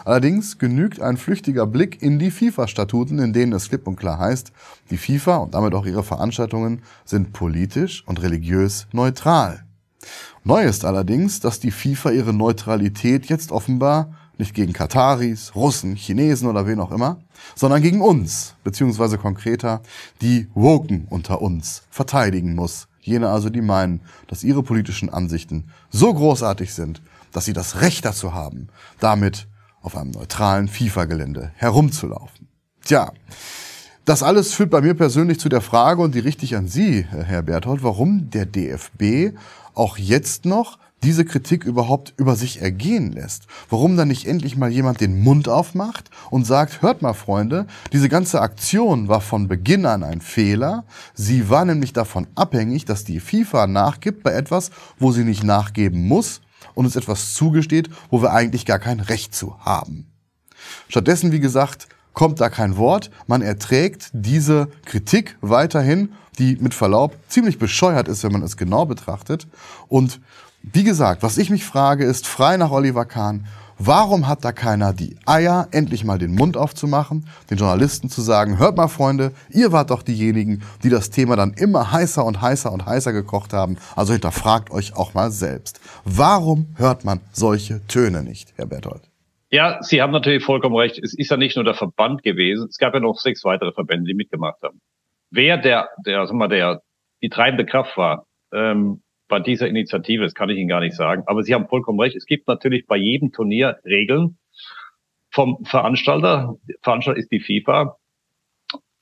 Allerdings 0.05 0.59
genügt 0.59 1.01
ein 1.01 1.17
flüchtiger 1.17 1.65
Blick 1.65 2.03
in 2.03 2.19
die 2.19 2.29
FIFA-Statuten, 2.29 3.17
in 3.17 3.33
denen 3.33 3.53
es 3.53 3.69
klipp 3.69 3.87
und 3.87 3.95
klar 3.95 4.19
heißt, 4.19 4.51
die 4.91 4.97
FIFA 4.97 5.37
und 5.37 5.55
damit 5.55 5.73
auch 5.73 5.87
ihre 5.87 6.03
Veranstaltungen 6.03 6.83
sind 7.03 7.33
politisch 7.33 8.03
und 8.05 8.21
religiös 8.21 8.85
neutral. 8.91 9.63
Neu 10.43 10.63
ist 10.63 10.85
allerdings, 10.85 11.39
dass 11.39 11.59
die 11.59 11.71
FIFA 11.71 12.11
ihre 12.11 12.33
Neutralität 12.33 13.25
jetzt 13.25 13.51
offenbar 13.51 14.13
nicht 14.39 14.53
gegen 14.53 14.73
Kataris, 14.73 15.55
Russen, 15.55 15.95
Chinesen 15.95 16.47
oder 16.47 16.67
wen 16.67 16.79
auch 16.79 16.91
immer, 16.91 17.19
sondern 17.55 17.81
gegen 17.81 18.01
uns, 18.01 18.55
beziehungsweise 18.63 19.17
konkreter 19.17 19.81
die 20.21 20.47
Woken 20.53 21.07
unter 21.09 21.41
uns 21.41 21.83
verteidigen 21.89 22.55
muss. 22.55 22.87
Jene 23.01 23.29
also, 23.29 23.49
die 23.49 23.61
meinen, 23.61 24.01
dass 24.27 24.43
ihre 24.43 24.63
politischen 24.63 25.09
Ansichten 25.09 25.69
so 25.89 26.13
großartig 26.13 26.73
sind, 26.73 27.01
dass 27.31 27.45
sie 27.45 27.53
das 27.53 27.81
Recht 27.81 28.03
dazu 28.03 28.33
haben, 28.33 28.67
damit 28.99 29.47
auf 29.81 29.95
einem 29.95 30.11
neutralen 30.11 30.67
FIFA-Gelände 30.67 31.51
herumzulaufen. 31.55 32.47
Tja, 32.83 33.11
das 34.03 34.23
alles 34.23 34.53
führt 34.53 34.69
bei 34.69 34.81
mir 34.81 34.93
persönlich 34.93 35.39
zu 35.39 35.49
der 35.49 35.61
Frage, 35.61 36.01
und 36.01 36.15
die 36.15 36.19
richte 36.19 36.45
ich 36.45 36.55
an 36.55 36.67
Sie, 36.67 37.03
Herr 37.03 37.41
Berthold, 37.41 37.83
warum 37.83 38.29
der 38.29 38.45
DFB 38.45 39.37
auch 39.73 39.97
jetzt 39.97 40.45
noch 40.45 40.79
diese 41.03 41.25
Kritik 41.25 41.63
überhaupt 41.63 42.13
über 42.17 42.35
sich 42.35 42.61
ergehen 42.61 43.11
lässt. 43.11 43.43
Warum 43.69 43.97
dann 43.97 44.07
nicht 44.07 44.25
endlich 44.25 44.57
mal 44.57 44.71
jemand 44.71 44.99
den 44.99 45.21
Mund 45.21 45.47
aufmacht 45.47 46.09
und 46.31 46.45
sagt, 46.45 46.81
hört 46.81 47.01
mal 47.01 47.13
Freunde, 47.13 47.67
diese 47.93 48.09
ganze 48.09 48.41
Aktion 48.41 49.07
war 49.07 49.21
von 49.21 49.47
Beginn 49.47 49.85
an 49.85 50.03
ein 50.03 50.21
Fehler. 50.21 50.85
Sie 51.13 51.49
war 51.49 51.65
nämlich 51.65 51.93
davon 51.93 52.27
abhängig, 52.35 52.85
dass 52.85 53.03
die 53.03 53.19
FIFA 53.19 53.67
nachgibt 53.67 54.23
bei 54.23 54.31
etwas, 54.31 54.71
wo 54.97 55.11
sie 55.11 55.23
nicht 55.23 55.43
nachgeben 55.43 56.07
muss 56.07 56.41
und 56.73 56.85
uns 56.85 56.95
etwas 56.95 57.33
zugesteht, 57.33 57.89
wo 58.09 58.21
wir 58.21 58.33
eigentlich 58.33 58.65
gar 58.65 58.79
kein 58.79 58.99
Recht 58.99 59.35
zu 59.35 59.59
haben. 59.59 60.11
Stattdessen, 60.89 61.31
wie 61.31 61.39
gesagt, 61.39 61.87
kommt 62.13 62.41
da 62.41 62.49
kein 62.49 62.77
Wort. 62.77 63.11
Man 63.27 63.43
erträgt 63.43 64.09
diese 64.11 64.69
Kritik 64.85 65.37
weiterhin, 65.41 66.13
die 66.39 66.57
mit 66.59 66.73
Verlaub 66.73 67.15
ziemlich 67.27 67.59
bescheuert 67.59 68.07
ist, 68.07 68.23
wenn 68.23 68.31
man 68.31 68.41
es 68.41 68.57
genau 68.57 68.85
betrachtet. 68.85 69.47
Und 69.87 70.19
wie 70.73 70.83
gesagt, 70.83 71.23
was 71.23 71.37
ich 71.37 71.49
mich 71.49 71.65
frage, 71.65 72.05
ist 72.05 72.27
frei 72.27 72.57
nach 72.57 72.71
Oliver 72.71 73.05
Kahn, 73.05 73.45
Warum 73.79 74.27
hat 74.27 74.43
da 74.43 74.51
keiner 74.51 74.91
die 74.91 75.17
Eier, 75.27 75.67
endlich 75.71 76.03
mal 76.03 76.17
den 76.17 76.33
Mund 76.33 76.57
aufzumachen, 76.57 77.27
den 77.51 77.57
Journalisten 77.57 78.09
zu 78.09 78.21
sagen, 78.21 78.57
hört 78.57 78.75
mal 78.75 78.87
Freunde, 78.87 79.33
ihr 79.51 79.71
wart 79.71 79.91
doch 79.91 80.01
diejenigen, 80.01 80.63
die 80.81 80.89
das 80.89 81.11
Thema 81.11 81.35
dann 81.35 81.53
immer 81.53 81.91
heißer 81.91 82.25
und 82.25 82.41
heißer 82.41 82.71
und 82.71 82.87
heißer 82.87 83.13
gekocht 83.13 83.53
haben. 83.53 83.77
Also 83.95 84.13
hinterfragt 84.13 84.71
euch 84.71 84.95
auch 84.95 85.13
mal 85.13 85.29
selbst. 85.29 85.79
Warum 86.03 86.73
hört 86.77 87.05
man 87.05 87.19
solche 87.31 87.85
Töne 87.85 88.23
nicht, 88.23 88.51
Herr 88.55 88.65
Berthold? 88.65 89.03
Ja, 89.51 89.77
Sie 89.81 90.01
haben 90.01 90.11
natürlich 90.11 90.43
vollkommen 90.43 90.75
recht. 90.75 90.97
Es 90.97 91.13
ist 91.13 91.29
ja 91.29 91.37
nicht 91.37 91.55
nur 91.55 91.63
der 91.63 91.75
Verband 91.75 92.23
gewesen. 92.23 92.67
Es 92.69 92.79
gab 92.79 92.95
ja 92.95 92.99
noch 92.99 93.19
sechs 93.19 93.43
weitere 93.45 93.73
Verbände, 93.73 94.05
die 94.07 94.15
mitgemacht 94.15 94.59
haben. 94.63 94.81
Wer 95.29 95.57
der, 95.57 95.89
der, 96.03 96.25
sag 96.25 96.35
mal, 96.35 96.49
der, 96.49 96.81
die 97.21 97.29
treibende 97.29 97.65
Kraft 97.65 97.95
war, 97.95 98.25
ähm, 98.51 99.03
bei 99.27 99.39
dieser 99.39 99.67
Initiative, 99.67 100.23
das 100.23 100.33
kann 100.33 100.49
ich 100.49 100.57
Ihnen 100.57 100.69
gar 100.69 100.79
nicht 100.79 100.95
sagen. 100.95 101.23
Aber 101.25 101.43
Sie 101.43 101.53
haben 101.53 101.67
vollkommen 101.67 101.99
recht. 101.99 102.15
Es 102.15 102.25
gibt 102.25 102.47
natürlich 102.47 102.87
bei 102.87 102.97
jedem 102.97 103.31
Turnier 103.31 103.79
Regeln 103.85 104.37
vom 105.31 105.63
Veranstalter. 105.65 106.55
Veranstalter 106.81 107.19
ist 107.19 107.31
die 107.31 107.39
FIFA, 107.39 107.97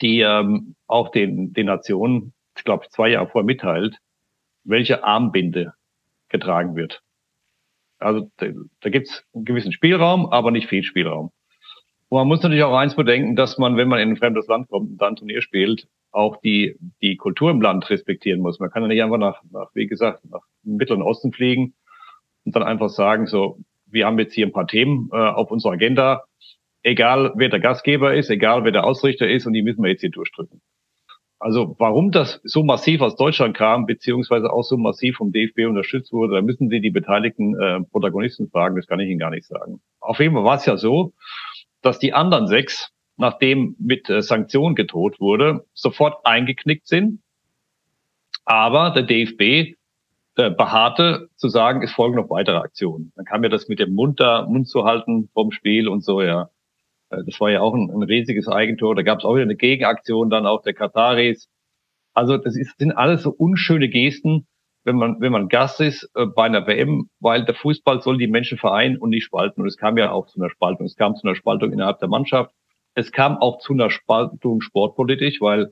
die 0.01 0.21
ähm, 0.21 0.75
auch 0.87 1.09
den, 1.11 1.53
den 1.53 1.67
Nationen, 1.67 2.33
ich 2.57 2.63
glaube, 2.63 2.87
zwei 2.89 3.09
Jahre 3.09 3.27
vorher 3.27 3.45
mitteilt, 3.45 3.97
welche 4.63 5.03
Armbinde 5.03 5.73
getragen 6.29 6.75
wird. 6.75 7.01
Also 7.99 8.29
da, 8.37 8.47
da 8.81 8.89
gibt 8.89 9.07
es 9.07 9.23
einen 9.33 9.45
gewissen 9.45 9.71
Spielraum, 9.71 10.27
aber 10.27 10.51
nicht 10.51 10.67
viel 10.67 10.83
Spielraum. 10.83 11.31
Und 12.09 12.17
man 12.19 12.27
muss 12.27 12.41
natürlich 12.41 12.63
auch 12.63 12.75
eins 12.75 12.95
bedenken, 12.95 13.35
dass 13.35 13.57
man, 13.57 13.77
wenn 13.77 13.87
man 13.87 13.99
in 13.99 14.09
ein 14.09 14.17
fremdes 14.17 14.47
Land 14.47 14.69
kommt 14.69 14.91
und 14.91 14.97
dann 15.01 15.15
Turnier 15.15 15.41
spielt, 15.41 15.87
auch 16.15 16.37
die, 16.37 16.77
die 17.01 17.17
Kultur 17.17 17.51
im 17.51 17.61
Land 17.61 17.89
respektieren 17.89 18.41
muss. 18.41 18.59
Man 18.59 18.71
kann 18.71 18.81
ja 18.83 18.87
nicht 18.87 19.03
einfach 19.03 19.17
nach, 19.17 19.41
nach, 19.51 19.69
wie 19.73 19.87
gesagt, 19.87 20.23
nach 20.29 20.41
Mittleren 20.63 21.01
Osten 21.01 21.31
fliegen 21.31 21.73
und 22.45 22.55
dann 22.55 22.63
einfach 22.63 22.89
sagen, 22.89 23.27
so, 23.27 23.59
wir 23.85 24.05
haben 24.05 24.17
jetzt 24.17 24.33
hier 24.33 24.45
ein 24.45 24.53
paar 24.53 24.67
Themen 24.67 25.09
äh, 25.11 25.17
auf 25.17 25.51
unserer 25.51 25.73
Agenda, 25.73 26.23
egal 26.83 27.33
wer 27.35 27.49
der 27.49 27.59
Gastgeber 27.59 28.13
ist, 28.13 28.29
egal 28.29 28.63
wer 28.63 28.71
der 28.71 28.85
Ausrichter 28.85 29.27
ist 29.27 29.45
und 29.45 29.53
die 29.53 29.61
müssen 29.61 29.83
wir 29.83 29.91
jetzt 29.91 30.01
hier 30.01 30.09
durchdrücken. 30.09 30.61
Also 31.37 31.75
warum 31.79 32.11
das 32.11 32.39
so 32.43 32.63
massiv 32.63 33.01
aus 33.01 33.17
Deutschland 33.17 33.55
kam, 33.55 33.85
beziehungsweise 33.85 34.51
auch 34.51 34.63
so 34.63 34.77
massiv 34.77 35.17
vom 35.17 35.31
DFB 35.31 35.67
unterstützt 35.67 36.13
wurde, 36.13 36.35
da 36.35 36.41
müssen 36.41 36.69
Sie 36.69 36.79
die 36.79 36.91
beteiligten 36.91 37.59
äh, 37.59 37.81
Protagonisten 37.81 38.49
fragen, 38.49 38.77
das 38.77 38.87
kann 38.87 38.99
ich 38.99 39.09
Ihnen 39.09 39.19
gar 39.19 39.31
nicht 39.31 39.45
sagen. 39.45 39.81
Auf 39.99 40.19
jeden 40.19 40.33
Fall 40.33 40.45
war 40.45 40.55
es 40.55 40.65
ja 40.65 40.77
so, 40.77 41.13
dass 41.81 41.99
die 41.99 42.13
anderen 42.13 42.47
sechs 42.47 42.94
nachdem 43.17 43.75
mit 43.79 44.09
äh, 44.09 44.21
Sanktionen 44.21 44.75
gedroht 44.75 45.19
wurde, 45.19 45.65
sofort 45.73 46.25
eingeknickt 46.25 46.87
sind. 46.87 47.21
Aber 48.45 48.91
der 48.91 49.03
DFB 49.03 49.75
äh, 50.37 50.51
beharrte 50.51 51.29
zu 51.35 51.47
sagen, 51.47 51.81
es 51.81 51.93
folgen 51.93 52.17
noch 52.17 52.29
weitere 52.29 52.57
Aktionen. 52.57 53.11
Dann 53.15 53.25
kam 53.25 53.43
ja 53.43 53.49
das 53.49 53.67
mit 53.67 53.79
dem 53.79 53.93
Mund 53.93 54.19
da, 54.19 54.45
Mund 54.45 54.67
zu 54.67 54.83
halten 54.83 55.29
vom 55.33 55.51
Spiel 55.51 55.87
und 55.87 56.03
so, 56.03 56.21
ja. 56.21 56.49
Äh, 57.09 57.23
das 57.25 57.39
war 57.39 57.49
ja 57.51 57.61
auch 57.61 57.73
ein, 57.73 57.89
ein 57.89 58.03
riesiges 58.03 58.47
Eigentor. 58.47 58.95
Da 58.95 59.01
gab 59.01 59.19
es 59.19 59.25
auch 59.25 59.35
wieder 59.35 59.43
eine 59.43 59.55
Gegenaktion 59.55 60.29
dann 60.29 60.45
auch 60.45 60.61
der 60.61 60.73
Kataris. 60.73 61.49
Also 62.13 62.37
das 62.37 62.55
ist, 62.55 62.77
sind 62.77 62.91
alles 62.91 63.23
so 63.23 63.31
unschöne 63.31 63.89
Gesten, 63.89 64.47
wenn 64.83 64.97
man, 64.97 65.19
wenn 65.19 65.31
man 65.31 65.47
Gast 65.49 65.81
ist 65.81 66.09
äh, 66.15 66.25
bei 66.25 66.43
einer 66.43 66.67
WM, 66.67 67.09
weil 67.19 67.45
der 67.45 67.55
Fußball 67.55 68.01
soll 68.01 68.17
die 68.17 68.27
Menschen 68.27 68.57
vereinen 68.57 68.97
und 68.97 69.09
nicht 69.09 69.25
spalten. 69.25 69.61
Und 69.61 69.67
es 69.67 69.77
kam 69.77 69.97
ja 69.97 70.11
auch 70.11 70.27
zu 70.27 70.39
einer 70.39 70.49
Spaltung. 70.49 70.85
Es 70.85 70.95
kam 70.95 71.15
zu 71.15 71.27
einer 71.27 71.35
Spaltung 71.35 71.71
innerhalb 71.71 71.99
der 71.99 72.09
Mannschaft. 72.09 72.53
Es 72.95 73.11
kam 73.11 73.37
auch 73.37 73.59
zu 73.59 73.73
einer 73.73 73.91
Spaltung 73.91 74.61
sportpolitisch, 74.61 75.41
weil, 75.41 75.71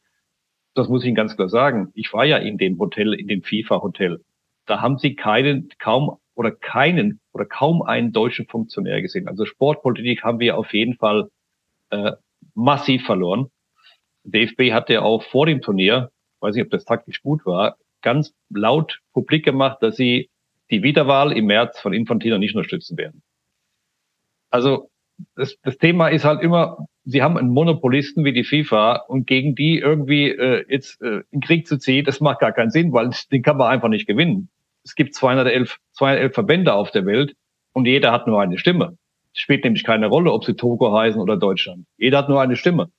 das 0.76 0.90
muss 0.90 1.04
ich 1.04 1.08
Ihnen 1.08 1.16
ganz 1.16 1.36
klar 1.36 1.50
sagen, 1.50 1.92
ich 1.96 2.14
war 2.14 2.26
ja 2.26 2.38
in 2.38 2.58
dem 2.58 2.78
Hotel, 2.80 3.14
in 3.14 3.28
dem 3.28 3.42
FIFA-Hotel. 3.42 4.22
Da 4.66 4.82
haben 4.82 4.98
Sie 4.98 5.16
keinen, 5.16 5.70
kaum 5.80 6.18
oder 6.36 6.52
keinen 6.52 7.20
oder 7.32 7.46
kaum 7.46 7.82
einen 7.82 8.12
deutschen 8.12 8.48
Funktionär 8.48 9.02
gesehen. 9.02 9.28
Also 9.28 9.46
Sportpolitik 9.46 10.24
haben 10.24 10.40
wir 10.40 10.58
auf 10.58 10.74
jeden 10.74 10.96
Fall 10.96 11.30
äh, 11.90 12.14
massiv 12.56 13.06
verloren. 13.06 13.50
DFB 14.24 14.72
hat 14.72 14.90
ja 14.90 15.02
auch 15.02 15.24
vor 15.24 15.46
dem 15.46 15.62
Turnier, 15.62 16.10
weiß 16.40 16.56
nicht, 16.56 16.66
ob 16.66 16.72
das 16.72 16.86
taktisch 16.86 17.22
gut 17.22 17.46
war, 17.46 17.78
ganz 18.02 18.34
laut 18.50 19.00
publik 19.14 19.46
gemacht, 19.46 19.78
dass 19.82 19.96
sie 19.96 20.30
die 20.72 20.84
Wiederwahl 20.84 21.32
im 21.32 21.46
März 21.46 21.80
von 21.80 21.94
Infantino 21.94 22.38
nicht 22.38 22.56
unterstützen 22.56 22.98
werden. 22.98 23.22
Also 24.50 24.90
das, 25.36 25.58
das 25.62 25.78
Thema 25.78 26.10
ist 26.10 26.26
halt 26.26 26.42
immer, 26.42 26.86
sie 27.06 27.22
haben 27.22 27.38
einen 27.38 27.50
Monopolisten 27.50 28.24
wie 28.26 28.34
die 28.34 28.44
FIFA 28.44 29.04
und 29.08 29.28
gegen 29.28 29.56
die 29.56 29.80
irgendwie 29.80 30.30
äh, 30.30 30.66
jetzt 30.70 31.02
äh, 31.02 31.22
in 31.32 31.42
Krieg 31.42 31.68
zu 31.68 31.78
ziehen, 31.78 32.06
das 32.06 32.22
macht 32.22 32.40
gar 32.40 32.52
keinen 32.52 32.72
Sinn, 32.72 32.94
weil 32.94 33.12
den 33.32 33.42
kann 33.42 33.58
man 33.58 33.72
einfach 33.72 33.90
nicht 33.90 34.08
gewinnen. 34.08 34.50
Es 34.84 34.96
gibt 34.96 35.16
211, 35.16 35.78
211 35.94 36.34
Verbände 36.34 36.74
auf 36.74 36.92
der 36.92 37.06
Welt 37.06 37.36
und 37.74 37.86
jeder 37.86 38.12
hat 38.12 38.28
nur 38.28 38.42
eine 38.42 38.58
Stimme. 38.58 38.98
Es 39.34 39.42
spielt 39.42 39.64
nämlich 39.64 39.84
keine 39.84 40.08
Rolle, 40.08 40.32
ob 40.32 40.46
sie 40.46 40.54
Togo 40.54 40.96
heißen 40.96 41.20
oder 41.20 41.38
Deutschland. 41.38 41.86
Jeder 41.98 42.20
hat 42.20 42.30
nur 42.30 42.42
eine 42.42 42.56
Stimme. 42.56 42.90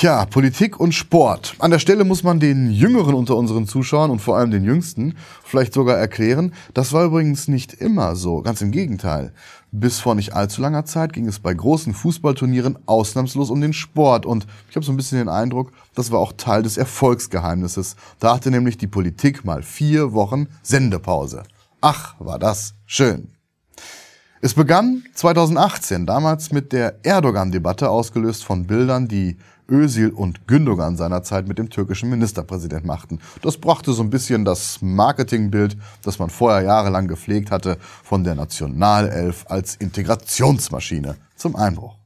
Ja, 0.00 0.24
Politik 0.24 0.80
und 0.80 0.92
Sport. 0.94 1.54
An 1.58 1.70
der 1.70 1.78
Stelle 1.78 2.04
muss 2.04 2.22
man 2.22 2.40
den 2.40 2.70
Jüngeren 2.70 3.14
unter 3.14 3.36
unseren 3.36 3.66
Zuschauern 3.66 4.10
und 4.10 4.20
vor 4.20 4.38
allem 4.38 4.50
den 4.50 4.64
Jüngsten 4.64 5.16
vielleicht 5.44 5.74
sogar 5.74 5.98
erklären, 5.98 6.54
das 6.72 6.94
war 6.94 7.04
übrigens 7.04 7.46
nicht 7.46 7.74
immer 7.74 8.16
so, 8.16 8.40
ganz 8.40 8.62
im 8.62 8.70
Gegenteil. 8.70 9.34
Bis 9.74 10.00
vor 10.00 10.14
nicht 10.14 10.34
allzu 10.34 10.60
langer 10.60 10.84
Zeit 10.84 11.14
ging 11.14 11.26
es 11.26 11.38
bei 11.38 11.54
großen 11.54 11.94
Fußballturnieren 11.94 12.78
ausnahmslos 12.84 13.48
um 13.48 13.62
den 13.62 13.72
Sport 13.72 14.26
und 14.26 14.46
ich 14.68 14.76
habe 14.76 14.84
so 14.84 14.92
ein 14.92 14.98
bisschen 14.98 15.16
den 15.16 15.30
Eindruck, 15.30 15.72
das 15.94 16.10
war 16.10 16.18
auch 16.18 16.34
Teil 16.36 16.62
des 16.62 16.76
Erfolgsgeheimnisses. 16.76 17.96
Da 18.18 18.34
hatte 18.34 18.50
nämlich 18.50 18.76
die 18.76 18.86
Politik 18.86 19.46
mal 19.46 19.62
vier 19.62 20.12
Wochen 20.12 20.48
Sendepause. 20.62 21.44
Ach, 21.80 22.14
war 22.18 22.38
das 22.38 22.74
schön. 22.84 23.32
Es 24.42 24.52
begann 24.52 25.04
2018, 25.14 26.04
damals 26.04 26.52
mit 26.52 26.72
der 26.72 26.98
Erdogan-Debatte, 27.02 27.88
ausgelöst 27.88 28.44
von 28.44 28.66
Bildern, 28.66 29.08
die 29.08 29.38
Özil 29.70 30.10
und 30.10 30.46
Gündogan 30.46 30.96
seinerzeit 30.96 31.48
mit 31.48 31.58
dem 31.58 31.70
türkischen 31.70 32.10
Ministerpräsident 32.10 32.84
machten. 32.84 33.20
Das 33.42 33.58
brachte 33.58 33.92
so 33.92 34.02
ein 34.02 34.10
bisschen 34.10 34.44
das 34.44 34.82
Marketingbild, 34.82 35.76
das 36.02 36.18
man 36.18 36.30
vorher 36.30 36.62
jahrelang 36.62 37.08
gepflegt 37.08 37.50
hatte, 37.50 37.78
von 38.02 38.24
der 38.24 38.34
Nationalelf 38.34 39.44
als 39.48 39.76
Integrationsmaschine 39.76 41.16
zum 41.36 41.56
Einbruch. 41.56 41.96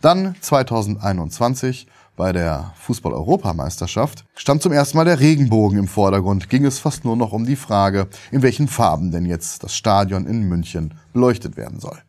Dann 0.00 0.34
2021 0.40 1.86
bei 2.16 2.32
der 2.32 2.72
Fußball-Europameisterschaft 2.80 4.24
stand 4.34 4.60
zum 4.60 4.72
ersten 4.72 4.96
Mal 4.96 5.04
der 5.04 5.20
Regenbogen 5.20 5.78
im 5.78 5.86
Vordergrund, 5.86 6.50
ging 6.50 6.64
es 6.64 6.80
fast 6.80 7.04
nur 7.04 7.16
noch 7.16 7.32
um 7.32 7.46
die 7.46 7.54
Frage, 7.54 8.08
in 8.32 8.42
welchen 8.42 8.66
Farben 8.66 9.12
denn 9.12 9.24
jetzt 9.24 9.62
das 9.62 9.74
Stadion 9.74 10.26
in 10.26 10.48
München 10.48 10.94
beleuchtet 11.12 11.56
werden 11.56 11.78
soll. 11.78 12.02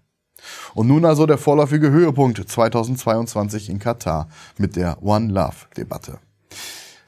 Und 0.74 0.88
nun 0.88 1.06
also 1.06 1.26
der 1.26 1.38
vorläufige 1.38 1.92
Höhepunkt 1.92 2.38
2022 2.48 3.70
in 3.70 3.80
Katar 3.80 4.30
mit 4.58 4.76
der 4.76 5.02
One 5.04 5.32
Love 5.32 5.68
Debatte. 5.78 6.20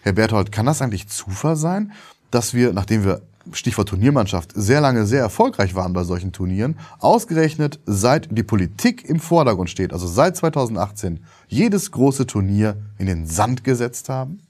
Herr 0.02 0.14
Berthold, 0.14 0.52
kann 0.52 0.66
das 0.66 0.82
eigentlich 0.82 1.08
Zufall 1.08 1.56
sein, 1.56 1.92
dass 2.32 2.54
wir, 2.54 2.74
nachdem 2.74 3.06
wir 3.06 3.22
Stichwort 3.52 3.90
Turniermannschaft, 3.90 4.52
sehr 4.54 4.82
lange 4.82 5.06
sehr 5.06 5.22
erfolgreich 5.22 5.76
waren 5.76 5.94
bei 5.94 6.04
solchen 6.04 6.32
Turnieren, 6.32 6.78
ausgerechnet 7.00 7.80
seit 7.86 8.36
die 8.36 8.44
Politik 8.44 9.08
im 9.08 9.20
Vordergrund 9.20 9.70
steht, 9.70 9.94
also 9.94 10.08
seit 10.08 10.36
2018, 10.36 11.20
jedes 11.48 11.92
große 11.92 12.28
Turnier 12.28 12.78
in 12.98 13.08
den 13.08 13.26
Sand 13.26 13.64
gesetzt 13.64 14.10
haben? 14.10 14.42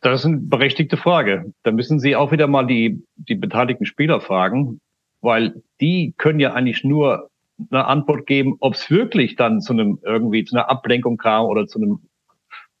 Das 0.00 0.20
ist 0.20 0.26
eine 0.26 0.36
berechtigte 0.36 0.96
Frage. 0.96 1.52
Da 1.62 1.72
müssen 1.72 1.98
Sie 1.98 2.14
auch 2.14 2.30
wieder 2.30 2.46
mal 2.46 2.66
die, 2.66 3.02
die 3.16 3.34
beteiligten 3.34 3.86
Spieler 3.86 4.20
fragen, 4.20 4.78
weil 5.20 5.62
die 5.80 6.14
können 6.16 6.38
ja 6.38 6.52
eigentlich 6.52 6.84
nur 6.84 7.28
eine 7.70 7.86
Antwort 7.86 8.26
geben, 8.26 8.56
ob 8.60 8.74
es 8.74 8.90
wirklich 8.90 9.36
dann 9.36 9.60
zu 9.60 9.72
einem 9.72 9.98
irgendwie 10.02 10.44
zu 10.44 10.56
einer 10.56 10.68
Ablenkung 10.68 11.16
kam 11.16 11.46
oder 11.46 11.66
zu 11.66 11.78
einem 11.78 12.08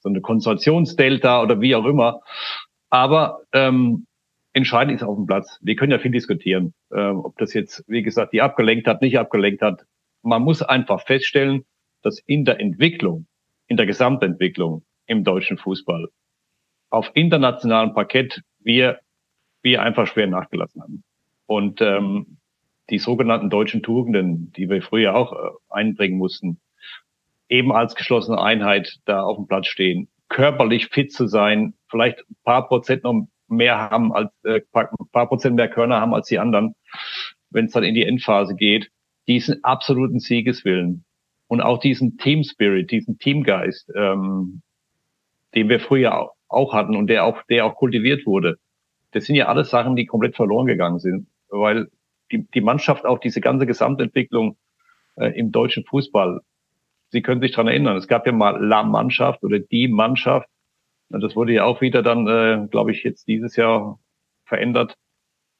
so 0.00 0.08
eine 0.08 0.20
Konstruktionsdelta 0.20 1.42
oder 1.42 1.60
wie 1.60 1.74
auch 1.74 1.86
immer. 1.86 2.20
Aber 2.90 3.40
ähm, 3.52 4.06
entscheidend 4.52 4.96
ist 4.96 5.02
auf 5.02 5.16
dem 5.16 5.26
Platz. 5.26 5.58
Wir 5.62 5.76
können 5.76 5.92
ja 5.92 5.98
viel 5.98 6.10
diskutieren, 6.10 6.74
ähm, 6.94 7.20
ob 7.24 7.36
das 7.38 7.54
jetzt, 7.54 7.84
wie 7.88 8.02
gesagt, 8.02 8.32
die 8.32 8.42
abgelenkt 8.42 8.86
hat, 8.86 9.02
nicht 9.02 9.18
abgelenkt 9.18 9.62
hat. 9.62 9.84
Man 10.22 10.42
muss 10.42 10.62
einfach 10.62 11.02
feststellen, 11.04 11.64
dass 12.02 12.20
in 12.26 12.44
der 12.44 12.60
Entwicklung, 12.60 13.26
in 13.66 13.76
der 13.76 13.86
Gesamtentwicklung 13.86 14.84
im 15.06 15.24
deutschen 15.24 15.58
Fußball 15.58 16.08
auf 16.90 17.10
internationalem 17.14 17.94
Parkett 17.94 18.42
wir 18.60 19.00
wir 19.66 19.82
einfach 19.82 20.06
schwer 20.06 20.28
nachgelassen 20.28 20.80
haben. 20.80 21.04
Und 21.46 21.80
ähm, 21.80 22.38
die 22.90 22.98
sogenannten 22.98 23.50
deutschen 23.50 23.82
Tugenden, 23.82 24.52
die 24.52 24.68
wir 24.68 24.82
früher 24.82 25.16
auch 25.16 25.32
äh, 25.32 25.50
einbringen 25.70 26.18
mussten, 26.18 26.60
eben 27.48 27.72
als 27.72 27.94
geschlossene 27.94 28.40
Einheit 28.40 28.98
da 29.04 29.22
auf 29.22 29.36
dem 29.36 29.46
Platz 29.46 29.66
stehen, 29.66 30.08
körperlich 30.28 30.88
fit 30.88 31.12
zu 31.12 31.26
sein, 31.26 31.74
vielleicht 31.88 32.20
ein 32.30 32.36
paar 32.44 32.68
Prozent 32.68 33.04
noch 33.04 33.26
mehr 33.48 33.78
haben 33.78 34.12
als 34.12 34.30
äh, 34.44 34.60
ein 34.72 35.10
paar 35.12 35.28
Prozent 35.28 35.56
mehr 35.56 35.68
Körner 35.68 36.00
haben 36.00 36.14
als 36.14 36.28
die 36.28 36.38
anderen, 36.38 36.74
wenn 37.50 37.66
es 37.66 37.72
dann 37.72 37.84
in 37.84 37.94
die 37.94 38.04
Endphase 38.04 38.54
geht, 38.54 38.90
diesen 39.28 39.62
absoluten 39.64 40.20
Siegeswillen 40.20 41.04
und 41.48 41.60
auch 41.60 41.78
diesen 41.78 42.18
Team 42.18 42.42
Spirit, 42.42 42.90
diesen 42.90 43.18
Teamgeist, 43.18 43.90
ähm, 43.94 44.62
den 45.54 45.68
wir 45.68 45.80
früher 45.80 46.30
auch 46.48 46.72
hatten 46.72 46.96
und 46.96 47.08
der 47.08 47.24
auch 47.24 47.42
der 47.48 47.66
auch 47.66 47.76
kultiviert 47.76 48.26
wurde. 48.26 48.56
Das 49.12 49.24
sind 49.24 49.36
ja 49.36 49.46
alles 49.46 49.70
Sachen, 49.70 49.96
die 49.96 50.06
komplett 50.06 50.36
verloren 50.36 50.66
gegangen 50.66 50.98
sind, 50.98 51.28
weil 51.48 51.88
die, 52.32 52.46
die 52.54 52.60
Mannschaft, 52.60 53.04
auch 53.04 53.18
diese 53.18 53.40
ganze 53.40 53.66
Gesamtentwicklung 53.66 54.56
äh, 55.16 55.38
im 55.38 55.52
deutschen 55.52 55.84
Fußball, 55.84 56.40
Sie 57.10 57.22
können 57.22 57.40
sich 57.40 57.52
dran 57.52 57.68
erinnern, 57.68 57.96
es 57.96 58.08
gab 58.08 58.26
ja 58.26 58.32
mal 58.32 58.62
La 58.62 58.82
Mannschaft 58.82 59.42
oder 59.42 59.58
die 59.58 59.88
Mannschaft. 59.88 60.48
Das 61.08 61.36
wurde 61.36 61.52
ja 61.52 61.64
auch 61.64 61.80
wieder 61.80 62.02
dann, 62.02 62.26
äh, 62.26 62.66
glaube 62.68 62.90
ich, 62.90 63.04
jetzt 63.04 63.28
dieses 63.28 63.54
Jahr 63.56 64.00
verändert. 64.44 64.96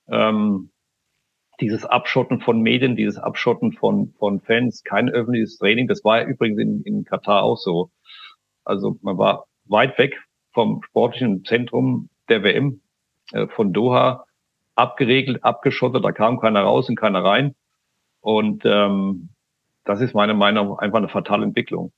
Ähm, 0.09 0.71
dieses 1.61 1.85
Abschotten 1.85 2.41
von 2.41 2.61
Medien, 2.61 2.97
dieses 2.97 3.17
Abschotten 3.17 3.73
von, 3.73 4.13
von 4.19 4.41
Fans, 4.41 4.83
kein 4.83 5.09
öffentliches 5.09 5.57
Training. 5.59 5.89
Das 5.89 6.05
war 6.05 6.21
ja 6.21 6.27
übrigens 6.27 6.59
in, 6.59 6.83
in 6.83 7.05
Katar 7.05 7.43
auch 7.45 7.57
so. 7.57 7.91
Also 8.65 8.99
man 9.03 9.17
war 9.17 9.47
weit 9.65 9.97
weg 9.99 10.21
vom 10.53 10.83
sportlichen 10.83 11.45
Zentrum 11.45 12.11
der 12.29 12.43
WM, 12.43 12.81
äh, 13.33 13.47
von 13.47 13.73
Doha 13.73 14.26
abgeregelt, 14.77 15.43
abgeschottet, 15.43 16.05
da 16.05 16.13
kam 16.13 16.39
keiner 16.39 16.63
raus 16.63 16.89
und 16.89 16.97
keiner 16.97 17.25
rein. 17.25 17.55
Und 18.21 18.63
ähm, 18.65 19.31
das 19.85 20.01
ist 20.01 20.15
meiner 20.15 20.35
Meinung 20.35 20.69
nach 20.69 20.79
einfach 20.79 20.99
eine 20.99 21.09
fatale 21.09 21.45
Entwicklung. 21.45 21.93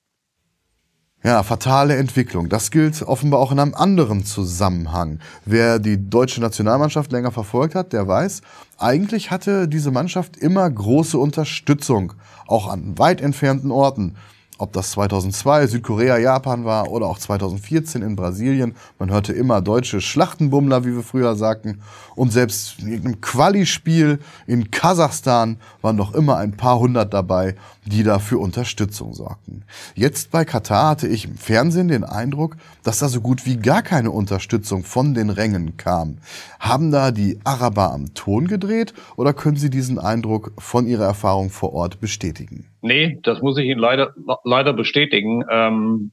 Ja, 1.25 1.43
fatale 1.43 1.97
Entwicklung. 1.97 2.49
Das 2.49 2.71
gilt 2.71 3.03
offenbar 3.03 3.41
auch 3.41 3.51
in 3.51 3.59
einem 3.59 3.75
anderen 3.75 4.25
Zusammenhang. 4.25 5.19
Wer 5.45 5.81
die 5.81 6.09
deutsche 6.09 6.41
Nationalmannschaft 6.41 7.11
länger 7.11 7.33
verfolgt 7.33 7.75
hat, 7.75 7.93
der 7.93 8.07
weiß, 8.07 8.43
eigentlich 8.79 9.33
hatte 9.33 9.67
diese 9.67 9.91
Mannschaft 9.91 10.37
immer 10.37 10.71
große 10.71 11.19
Unterstützung, 11.19 12.12
auch 12.47 12.69
an 12.69 12.97
weit 12.99 13.21
entfernten 13.21 13.73
Orten. 13.73 14.14
Ob 14.61 14.73
das 14.73 14.90
2002 14.90 15.68
Südkorea, 15.68 16.18
Japan 16.18 16.64
war 16.64 16.90
oder 16.90 17.07
auch 17.07 17.18
2014 17.18 18.03
in 18.03 18.16
Brasilien, 18.16 18.75
man 18.99 19.09
hörte 19.09 19.33
immer 19.33 19.61
deutsche 19.61 20.01
Schlachtenbummler, 20.01 20.85
wie 20.85 20.97
wir 20.97 21.05
früher 21.05 21.37
sagten. 21.37 21.81
Und 22.16 22.33
selbst 22.33 22.81
in 22.81 22.88
irgendeinem 22.88 23.21
Quali-Spiel 23.21 24.18
in 24.49 24.73
Kasachstan 24.73 25.59
waren 25.81 25.97
doch 25.97 26.12
immer 26.12 26.38
ein 26.38 26.57
paar 26.57 26.81
hundert 26.81 27.14
dabei, 27.14 27.55
die 27.87 28.03
da 28.03 28.18
für 28.18 28.38
Unterstützung 28.38 29.14
sorgten. 29.14 29.62
Jetzt 29.94 30.33
bei 30.33 30.44
Katar 30.44 30.90
hatte 30.90 31.07
ich 31.07 31.27
im 31.27 31.37
Fernsehen 31.37 31.87
den 31.87 32.03
Eindruck, 32.03 32.57
dass 32.83 32.99
da 32.99 33.09
so 33.09 33.21
gut 33.21 33.47
wie 33.47 33.59
gar 33.59 33.83
keine 33.83 34.11
Unterstützung 34.11 34.83
von 34.83 35.14
den 35.14 35.31
Rängen 35.31 35.77
kam. 35.77 36.18
Haben 36.59 36.90
da 36.90 37.12
die 37.12 37.38
Araber 37.44 37.92
am 37.92 38.12
Ton 38.14 38.49
gedreht 38.49 38.92
oder 39.14 39.33
können 39.33 39.57
Sie 39.57 39.71
diesen 39.71 40.01
Eindruck 40.01 40.51
von 40.59 40.88
Ihrer 40.88 41.05
Erfahrung 41.05 41.51
vor 41.51 41.73
Ort 41.75 42.01
bestätigen? 42.01 42.66
Nee, 42.81 43.19
das 43.23 43.43
muss 43.43 43.59
ich 43.59 43.67
Ihnen 43.67 43.81
leider, 43.81 44.14
leider 44.45 44.73
bestätigen. 44.73 45.45
Ähm, 45.51 46.12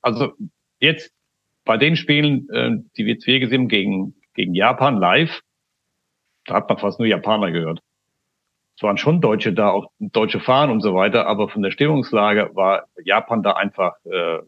also 0.00 0.32
jetzt 0.78 1.12
bei 1.64 1.76
den 1.76 1.96
Spielen, 1.96 2.48
äh, 2.50 2.70
die 2.96 3.06
wir 3.06 3.14
jetzt 3.14 3.24
hier 3.24 3.40
gesehen 3.40 3.68
gegen, 3.68 4.14
gegen 4.34 4.54
Japan 4.54 4.96
live, 4.96 5.40
da 6.46 6.54
hat 6.54 6.68
man 6.68 6.78
fast 6.78 6.98
nur 6.98 7.08
Japaner 7.08 7.50
gehört. 7.50 7.80
Es 8.76 8.82
waren 8.82 8.98
schon 8.98 9.20
Deutsche 9.20 9.52
da, 9.52 9.70
auch 9.70 9.90
deutsche 9.98 10.40
Fahren 10.40 10.70
und 10.70 10.80
so 10.80 10.94
weiter, 10.94 11.26
aber 11.26 11.48
von 11.48 11.62
der 11.62 11.70
Stimmungslage 11.70 12.50
war 12.54 12.86
Japan 13.04 13.42
da 13.42 13.52
einfach 13.52 13.94
äh, 14.04 14.38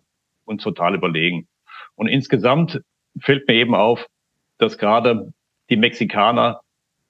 uns 0.45 0.63
total 0.63 0.95
überlegen. 0.95 1.49
Und 1.95 2.09
insgesamt 2.09 2.83
fällt 3.21 3.49
mir 3.49 3.55
eben 3.55 3.75
auf, 3.75 4.07
dass 4.59 4.79
gerade 4.79 5.33
die 5.71 5.77
Mexikaner, 5.77 6.61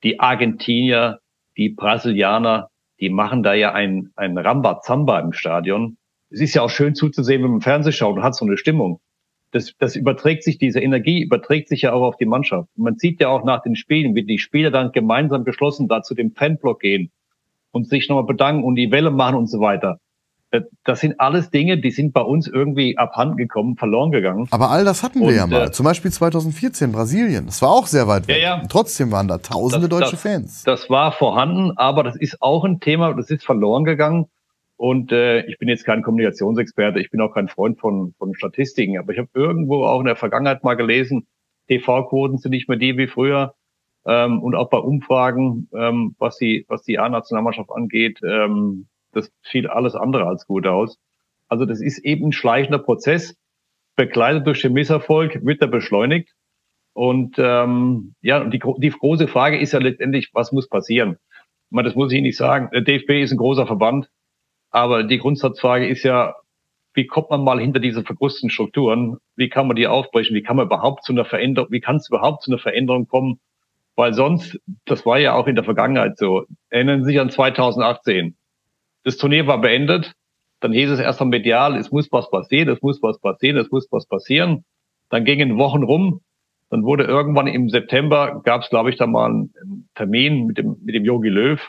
die 0.02 0.20
Argentinier, 0.20 1.20
die 1.56 1.70
Brasilianer, 1.70 2.70
die 3.00 3.10
machen 3.10 3.42
da 3.42 3.54
ja 3.54 3.72
ein, 3.72 4.10
ein 4.16 4.38
Rambazamba 4.38 5.20
im 5.20 5.32
Stadion. 5.32 5.96
Es 6.30 6.40
ist 6.40 6.54
ja 6.54 6.62
auch 6.62 6.70
schön 6.70 6.94
zuzusehen, 6.94 7.42
wenn 7.42 7.50
man 7.50 7.60
Fernsehen 7.60 7.92
schaut 7.92 8.16
und 8.16 8.22
hat 8.22 8.34
so 8.34 8.44
eine 8.44 8.56
Stimmung. 8.56 9.00
Das, 9.52 9.74
das 9.78 9.96
überträgt 9.96 10.42
sich, 10.42 10.58
diese 10.58 10.80
Energie 10.80 11.22
überträgt 11.22 11.68
sich 11.68 11.82
ja 11.82 11.92
auch 11.92 12.02
auf 12.02 12.16
die 12.16 12.26
Mannschaft. 12.26 12.68
Man 12.76 12.96
sieht 12.96 13.20
ja 13.20 13.28
auch 13.28 13.44
nach 13.44 13.62
den 13.62 13.76
Spielen, 13.76 14.14
wie 14.14 14.24
die 14.24 14.38
Spieler 14.38 14.70
dann 14.70 14.92
gemeinsam 14.92 15.44
geschlossen 15.44 15.88
da 15.88 16.02
zu 16.02 16.14
dem 16.14 16.32
Fanblock 16.32 16.80
gehen 16.80 17.10
und 17.70 17.88
sich 17.88 18.08
nochmal 18.08 18.24
bedanken 18.24 18.64
und 18.64 18.74
die 18.74 18.90
Welle 18.90 19.10
machen 19.10 19.36
und 19.36 19.46
so 19.46 19.60
weiter. 19.60 20.00
Äh, 20.56 20.62
das 20.84 21.00
sind 21.00 21.20
alles 21.20 21.50
Dinge, 21.50 21.78
die 21.78 21.90
sind 21.90 22.12
bei 22.12 22.20
uns 22.20 22.48
irgendwie 22.48 22.96
abhanden 22.98 23.36
gekommen, 23.36 23.76
verloren 23.76 24.10
gegangen. 24.10 24.48
Aber 24.50 24.70
all 24.70 24.84
das 24.84 25.02
hatten 25.02 25.20
wir 25.20 25.28
und, 25.28 25.34
ja 25.34 25.46
mal. 25.46 25.68
Äh, 25.68 25.70
Zum 25.72 25.84
Beispiel 25.84 26.10
2014 26.10 26.92
Brasilien. 26.92 27.46
Das 27.46 27.62
war 27.62 27.70
auch 27.70 27.86
sehr 27.86 28.08
weit 28.08 28.28
weg. 28.28 28.42
Ja, 28.42 28.58
ja. 28.58 28.62
Trotzdem 28.68 29.10
waren 29.12 29.28
da 29.28 29.38
tausende 29.38 29.88
das, 29.88 29.98
deutsche 29.98 30.12
das, 30.12 30.22
Fans. 30.22 30.62
Das 30.64 30.90
war 30.90 31.12
vorhanden, 31.12 31.72
aber 31.76 32.02
das 32.02 32.16
ist 32.16 32.42
auch 32.42 32.64
ein 32.64 32.80
Thema, 32.80 33.14
das 33.14 33.30
ist 33.30 33.44
verloren 33.44 33.84
gegangen. 33.84 34.26
Und 34.76 35.10
äh, 35.10 35.46
ich 35.46 35.58
bin 35.58 35.68
jetzt 35.68 35.84
kein 35.84 36.02
Kommunikationsexperte, 36.02 37.00
ich 37.00 37.10
bin 37.10 37.20
auch 37.20 37.32
kein 37.32 37.48
Freund 37.48 37.80
von, 37.80 38.14
von 38.18 38.34
Statistiken, 38.34 38.98
aber 38.98 39.12
ich 39.12 39.18
habe 39.18 39.30
irgendwo 39.32 39.84
auch 39.86 40.00
in 40.00 40.06
der 40.06 40.16
Vergangenheit 40.16 40.64
mal 40.64 40.74
gelesen, 40.74 41.26
TV-Quoten 41.68 42.38
sind 42.38 42.50
nicht 42.50 42.68
mehr 42.68 42.78
die 42.78 42.96
wie 42.98 43.06
früher. 43.06 43.54
Ähm, 44.06 44.40
und 44.40 44.54
auch 44.54 44.68
bei 44.70 44.78
Umfragen, 44.78 45.68
ähm, 45.74 46.14
was 46.18 46.36
die, 46.36 46.64
was 46.68 46.82
die 46.82 46.98
A-Nationalmannschaft 46.98 47.70
angeht, 47.72 48.20
ähm, 48.22 48.86
das 49.16 49.32
fiel 49.42 49.66
alles 49.66 49.94
andere 49.94 50.26
als 50.26 50.46
gut 50.46 50.66
aus. 50.66 50.98
Also 51.48 51.64
das 51.64 51.80
ist 51.80 51.98
eben 52.04 52.28
ein 52.28 52.32
schleichender 52.32 52.78
Prozess, 52.78 53.36
begleitet 53.96 54.46
durch 54.46 54.62
den 54.62 54.72
Misserfolg, 54.72 55.44
wird 55.44 55.62
er 55.62 55.68
beschleunigt. 55.68 56.30
Und 56.92 57.36
ähm, 57.38 58.14
ja, 58.22 58.44
die, 58.44 58.60
die 58.78 58.90
große 58.90 59.28
Frage 59.28 59.58
ist 59.58 59.72
ja 59.72 59.80
letztendlich, 59.80 60.30
was 60.32 60.52
muss 60.52 60.68
passieren? 60.68 61.18
Ich 61.68 61.72
meine, 61.72 61.88
das 61.88 61.96
muss 61.96 62.12
ich 62.12 62.22
nicht 62.22 62.36
sagen. 62.36 62.70
Der 62.72 62.82
DFB 62.82 63.22
ist 63.22 63.32
ein 63.32 63.38
großer 63.38 63.66
Verband, 63.66 64.08
aber 64.70 65.02
die 65.02 65.18
Grundsatzfrage 65.18 65.86
ist 65.88 66.04
ja, 66.04 66.34
wie 66.94 67.06
kommt 67.06 67.28
man 67.30 67.44
mal 67.44 67.60
hinter 67.60 67.80
diese 67.80 68.02
verkrusteten 68.02 68.48
Strukturen? 68.48 69.18
Wie 69.36 69.50
kann 69.50 69.66
man 69.66 69.76
die 69.76 69.86
aufbrechen? 69.86 70.34
Wie 70.34 70.42
kann 70.42 70.56
man 70.56 70.66
überhaupt 70.66 71.04
zu 71.04 71.12
einer 71.12 71.26
Veränderung, 71.26 71.70
wie 71.70 71.80
kann 71.80 71.96
es 71.96 72.08
überhaupt 72.08 72.42
zu 72.42 72.50
einer 72.50 72.58
Veränderung 72.58 73.06
kommen? 73.06 73.40
Weil 73.96 74.14
sonst, 74.14 74.58
das 74.86 75.04
war 75.04 75.18
ja 75.18 75.34
auch 75.34 75.46
in 75.46 75.54
der 75.54 75.64
Vergangenheit 75.64 76.18
so, 76.18 76.44
erinnern 76.70 77.04
Sie 77.04 77.12
sich 77.12 77.20
an 77.20 77.30
2018. 77.30 78.36
Das 79.06 79.18
Turnier 79.18 79.46
war 79.46 79.60
beendet. 79.60 80.14
Dann 80.58 80.72
hieß 80.72 80.90
es 80.90 80.98
erst 80.98 81.22
am 81.22 81.28
medial, 81.28 81.76
es 81.76 81.92
muss 81.92 82.10
was 82.10 82.28
passieren, 82.28 82.68
es 82.70 82.82
muss 82.82 83.00
was 83.02 83.20
passieren, 83.20 83.56
es 83.56 83.70
muss 83.70 83.86
was 83.92 84.04
passieren. 84.04 84.64
Dann 85.10 85.24
gingen 85.24 85.58
Wochen 85.58 85.84
rum. 85.84 86.22
Dann 86.70 86.82
wurde 86.82 87.04
irgendwann 87.04 87.46
im 87.46 87.68
September, 87.68 88.42
gab 88.42 88.62
es, 88.62 88.68
glaube 88.68 88.90
ich, 88.90 88.96
da 88.96 89.06
mal 89.06 89.30
einen 89.30 89.88
Termin 89.94 90.46
mit 90.46 90.58
dem, 90.58 90.78
mit 90.82 90.96
dem 90.96 91.04
Yogi 91.04 91.28
Löw, 91.28 91.60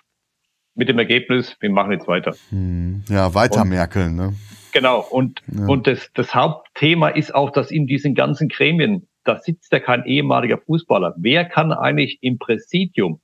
mit 0.74 0.90
dem 0.90 0.98
Ergebnis, 0.98 1.56
wir 1.60 1.70
machen 1.70 1.92
jetzt 1.92 2.08
weiter. 2.08 2.34
Hm, 2.50 3.04
ja, 3.08 3.36
weiter 3.36 3.62
und, 3.62 3.70
merkeln, 3.70 4.16
ne? 4.16 4.34
Genau. 4.74 5.02
Und, 5.02 5.44
ja. 5.46 5.68
und 5.68 5.86
das, 5.86 6.10
das 6.16 6.34
Hauptthema 6.34 7.10
ist 7.10 7.36
auch, 7.36 7.52
dass 7.52 7.70
in 7.70 7.86
diesen 7.86 8.16
ganzen 8.16 8.48
Gremien, 8.48 9.08
da 9.26 9.38
sitzt 9.38 9.72
ja 9.72 9.80
kein 9.80 10.06
ehemaliger 10.06 10.58
Fußballer. 10.58 11.14
Wer 11.18 11.46
kann 11.46 11.72
eigentlich 11.72 12.18
im 12.22 12.40
Präsidium 12.40 13.22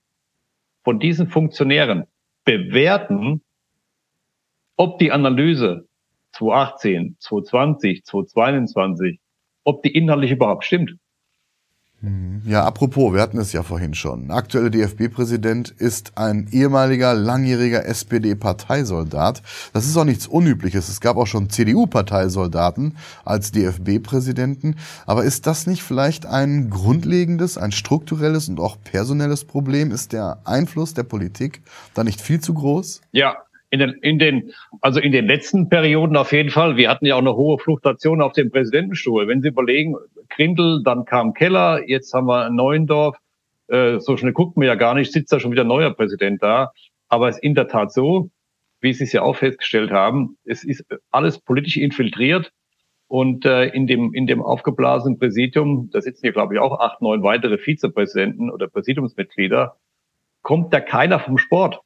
von 0.84 1.00
diesen 1.00 1.30
Funktionären 1.30 2.04
bewerten, 2.46 3.42
ob 4.78 5.00
die 5.00 5.12
Analyse 5.12 5.88
2018, 6.34 7.18
2020, 7.20 8.04
2022, 8.06 9.20
ob 9.64 9.84
die 9.84 9.96
inhaltlich 9.96 10.32
überhaupt 10.32 10.66
stimmt. 10.66 10.96
Mhm. 12.04 12.42
Ja, 12.46 12.66
apropos, 12.66 13.14
wir 13.14 13.22
hatten 13.22 13.38
es 13.38 13.54
ja 13.54 13.64
vorhin 13.64 13.94
schon. 13.94 14.28
Der 14.28 14.36
aktuelle 14.36 14.70
DFB-Präsident 14.70 15.70
ist 15.70 16.18
ein 16.18 16.50
ehemaliger, 16.52 17.14
langjähriger 17.14 17.86
SPD-Parteisoldat. 17.86 19.42
Das 19.72 19.86
ist 19.86 19.96
auch 19.96 20.04
nichts 20.04 20.28
Unübliches. 20.28 20.90
Es 20.90 21.00
gab 21.00 21.16
auch 21.16 21.28
schon 21.28 21.50
CDU-Parteisoldaten 21.50 22.98
als 23.24 23.54
DFB-Präsidenten. 23.54 24.76
Aber 25.06 25.24
ist 25.24 25.48
das 25.48 25.66
nicht 25.66 25.82
vielleicht 25.82 26.26
ein 26.26 26.70
grundlegendes, 26.70 27.58
ein 27.58 27.72
strukturelles 27.72 28.50
und 28.50 28.60
auch 28.60 28.76
personelles 28.84 29.46
Problem? 29.46 29.92
Ist 29.92 30.12
der 30.12 30.40
Einfluss 30.44 30.94
der 30.94 31.04
Politik 31.04 31.62
da 31.94 32.04
nicht 32.04 32.20
viel 32.20 32.42
zu 32.42 32.54
groß? 32.54 33.00
Ja, 33.14 33.38
in 33.74 33.80
den, 33.80 33.94
in 34.04 34.20
den, 34.20 34.54
also 34.82 35.00
in 35.00 35.12
den 35.12 35.26
letzten 35.26 35.68
Perioden 35.68 36.16
auf 36.16 36.32
jeden 36.32 36.52
Fall. 36.52 36.78
Wir 36.78 36.92
hatten 36.92 37.08
ja 37.08 37.16
auch 37.16 37.22
eine 37.22 37.36
hohe 37.36 37.58
Fluktuation 37.58 38.22
auf 38.22 38.34
dem 38.34 38.52
Präsidentenstuhl. 38.52 39.28
Wenn 39.28 39.42
Sie 39.42 39.48
überlegen, 39.48 39.96
Grindel, 40.30 40.84
dann 40.84 41.06
kam 41.06 41.34
Keller, 41.34 41.82
jetzt 41.88 42.14
haben 42.14 42.28
wir 42.28 42.52
Neuendorf. 42.52 43.18
Äh, 43.70 44.00
so 44.00 44.16
schnell 44.16 44.32
guckt 44.32 44.58
man 44.58 44.68
ja 44.68 44.76
gar 44.76 44.94
nicht, 44.94 45.12
sitzt 45.12 45.34
da 45.34 45.40
schon 45.40 45.52
wieder 45.52 45.64
ein 45.64 45.70
neuer 45.70 45.92
Präsident 45.92 46.44
da. 46.44 46.72
Aber 47.08 47.30
es 47.30 47.38
ist 47.38 47.44
in 47.44 47.56
der 47.56 47.68
Tat 47.68 47.92
so, 47.92 48.30
wie 48.80 48.94
Sie 48.94 49.06
es 49.06 49.12
ja 49.12 49.24
auch 49.24 49.38
festgestellt 49.38 49.90
haben, 49.90 50.38
es 50.46 50.64
ist 50.64 50.86
alles 51.10 51.40
politisch 51.40 51.78
infiltriert. 51.78 52.52
Und 53.08 53.44
äh, 53.44 53.66
in 53.70 53.88
dem 53.88 54.14
in 54.14 54.28
dem 54.28 54.44
aufgeblasenen 54.44 55.18
Präsidium, 55.18 55.90
da 55.92 56.00
sitzen 56.00 56.22
hier 56.22 56.32
glaube 56.32 56.54
ich 56.54 56.60
auch 56.60 56.80
acht, 56.80 57.02
neun 57.02 57.24
weitere 57.24 57.58
Vizepräsidenten 57.58 58.52
oder 58.52 58.68
Präsidiumsmitglieder, 58.68 59.78
kommt 60.44 60.72
da 60.72 60.80
keiner 60.80 61.20
vom 61.20 61.40
Sport. 61.40 61.82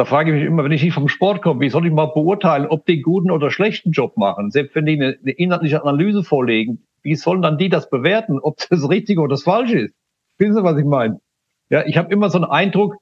Da 0.00 0.06
frage 0.06 0.30
ich 0.30 0.38
mich 0.38 0.46
immer, 0.46 0.64
wenn 0.64 0.72
ich 0.72 0.82
nicht 0.82 0.94
vom 0.94 1.08
Sport 1.08 1.42
komme, 1.42 1.60
wie 1.60 1.68
soll 1.68 1.86
ich 1.86 1.92
mal 1.92 2.06
beurteilen, 2.06 2.66
ob 2.66 2.86
die 2.86 3.02
guten 3.02 3.30
oder 3.30 3.50
schlechten 3.50 3.90
Job 3.90 4.16
machen? 4.16 4.50
Selbst 4.50 4.74
wenn 4.74 4.86
die 4.86 4.94
eine, 4.94 5.18
eine 5.20 5.32
inhaltliche 5.32 5.82
Analyse 5.82 6.24
vorlegen, 6.24 6.86
wie 7.02 7.16
sollen 7.16 7.42
dann 7.42 7.58
die 7.58 7.68
das 7.68 7.90
bewerten, 7.90 8.38
ob 8.38 8.56
das 8.70 8.70
richtig 8.88 9.18
oder 9.18 9.28
das 9.28 9.42
falsch 9.42 9.72
ist? 9.72 9.94
Wissen 10.38 10.54
Sie, 10.54 10.64
was 10.64 10.78
ich 10.78 10.86
meine? 10.86 11.20
Ja, 11.68 11.84
ich 11.84 11.98
habe 11.98 12.10
immer 12.10 12.30
so 12.30 12.38
einen 12.38 12.50
Eindruck, 12.50 12.96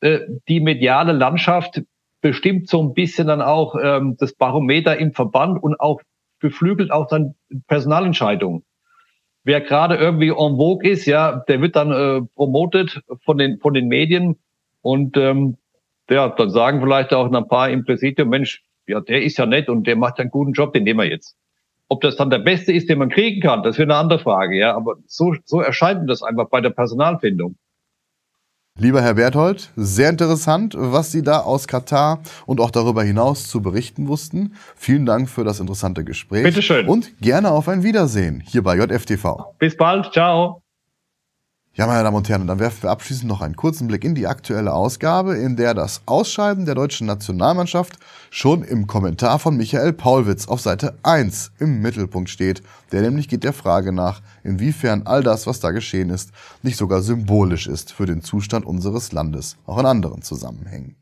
äh, 0.00 0.18
die 0.48 0.58
mediale 0.58 1.12
Landschaft 1.12 1.82
bestimmt 2.22 2.68
so 2.68 2.82
ein 2.82 2.92
bisschen 2.92 3.28
dann 3.28 3.40
auch 3.40 3.76
ähm, 3.80 4.16
das 4.18 4.32
Barometer 4.32 4.98
im 4.98 5.12
Verband 5.12 5.62
und 5.62 5.78
auch 5.78 6.00
beflügelt 6.40 6.90
auch 6.90 7.06
dann 7.06 7.36
Personalentscheidungen. 7.68 8.64
Wer 9.44 9.60
gerade 9.60 9.94
irgendwie 9.94 10.30
en 10.30 10.56
vogue 10.56 10.90
ist, 10.90 11.06
ja, 11.06 11.44
der 11.46 11.60
wird 11.60 11.76
dann 11.76 11.92
äh, 11.92 12.26
promotet 12.34 13.00
von 13.24 13.38
den 13.38 13.60
von 13.60 13.74
den 13.74 13.86
Medien 13.86 14.40
und 14.80 15.16
ähm, 15.16 15.58
ja, 16.10 16.28
dann 16.28 16.50
sagen 16.50 16.80
vielleicht 16.80 17.12
auch 17.12 17.32
ein 17.32 17.48
paar 17.48 17.70
im 17.70 17.84
Präsidium, 17.84 18.28
Mensch, 18.28 18.62
ja, 18.86 19.00
der 19.00 19.22
ist 19.22 19.38
ja 19.38 19.46
nett 19.46 19.68
und 19.68 19.86
der 19.86 19.96
macht 19.96 20.18
einen 20.20 20.30
guten 20.30 20.52
Job, 20.52 20.72
den 20.72 20.84
nehmen 20.84 21.00
wir 21.00 21.08
jetzt. 21.08 21.36
Ob 21.88 22.00
das 22.00 22.16
dann 22.16 22.30
der 22.30 22.38
beste 22.38 22.72
ist, 22.72 22.88
den 22.88 22.98
man 22.98 23.10
kriegen 23.10 23.40
kann, 23.40 23.62
das 23.62 23.78
wäre 23.78 23.86
eine 23.86 23.96
andere 23.96 24.18
Frage, 24.18 24.56
ja. 24.56 24.74
Aber 24.74 24.96
so, 25.06 25.34
so 25.44 25.60
erscheint 25.60 26.00
mir 26.00 26.06
das 26.06 26.22
einfach 26.22 26.48
bei 26.48 26.60
der 26.60 26.70
Personalfindung. 26.70 27.56
Lieber 28.78 29.02
Herr 29.02 29.14
Berthold, 29.14 29.70
sehr 29.76 30.08
interessant, 30.08 30.74
was 30.78 31.12
Sie 31.12 31.22
da 31.22 31.40
aus 31.40 31.68
Katar 31.68 32.22
und 32.46 32.58
auch 32.58 32.70
darüber 32.70 33.02
hinaus 33.02 33.46
zu 33.46 33.60
berichten 33.60 34.08
wussten. 34.08 34.54
Vielen 34.76 35.04
Dank 35.04 35.28
für 35.28 35.44
das 35.44 35.60
interessante 35.60 36.04
Gespräch. 36.04 36.44
Bitteschön. 36.44 36.88
Und 36.88 37.20
gerne 37.20 37.50
auf 37.50 37.68
ein 37.68 37.82
Wiedersehen 37.82 38.42
hier 38.46 38.62
bei 38.62 38.76
JFTV. 38.76 39.54
Bis 39.58 39.76
bald. 39.76 40.10
Ciao. 40.12 40.61
Ja, 41.74 41.86
meine 41.86 42.02
Damen 42.02 42.18
und 42.18 42.28
Herren, 42.28 42.46
dann 42.46 42.58
werfen 42.58 42.82
wir 42.82 42.90
abschließend 42.90 43.26
noch 43.26 43.40
einen 43.40 43.56
kurzen 43.56 43.88
Blick 43.88 44.04
in 44.04 44.14
die 44.14 44.26
aktuelle 44.26 44.74
Ausgabe, 44.74 45.38
in 45.38 45.56
der 45.56 45.72
das 45.72 46.02
Ausscheiden 46.04 46.66
der 46.66 46.74
deutschen 46.74 47.06
Nationalmannschaft 47.06 47.98
schon 48.28 48.62
im 48.62 48.86
Kommentar 48.86 49.38
von 49.38 49.56
Michael 49.56 49.94
Paulwitz 49.94 50.48
auf 50.48 50.60
Seite 50.60 50.98
1 51.02 51.52
im 51.60 51.80
Mittelpunkt 51.80 52.28
steht. 52.28 52.62
Der 52.92 53.00
nämlich 53.00 53.26
geht 53.26 53.42
der 53.42 53.54
Frage 53.54 53.90
nach, 53.90 54.20
inwiefern 54.44 55.06
all 55.06 55.22
das, 55.22 55.46
was 55.46 55.60
da 55.60 55.70
geschehen 55.70 56.10
ist, 56.10 56.32
nicht 56.62 56.76
sogar 56.76 57.00
symbolisch 57.00 57.68
ist 57.68 57.90
für 57.90 58.04
den 58.04 58.20
Zustand 58.20 58.66
unseres 58.66 59.12
Landes, 59.12 59.56
auch 59.64 59.78
in 59.78 59.86
anderen 59.86 60.20
Zusammenhängen. 60.20 60.96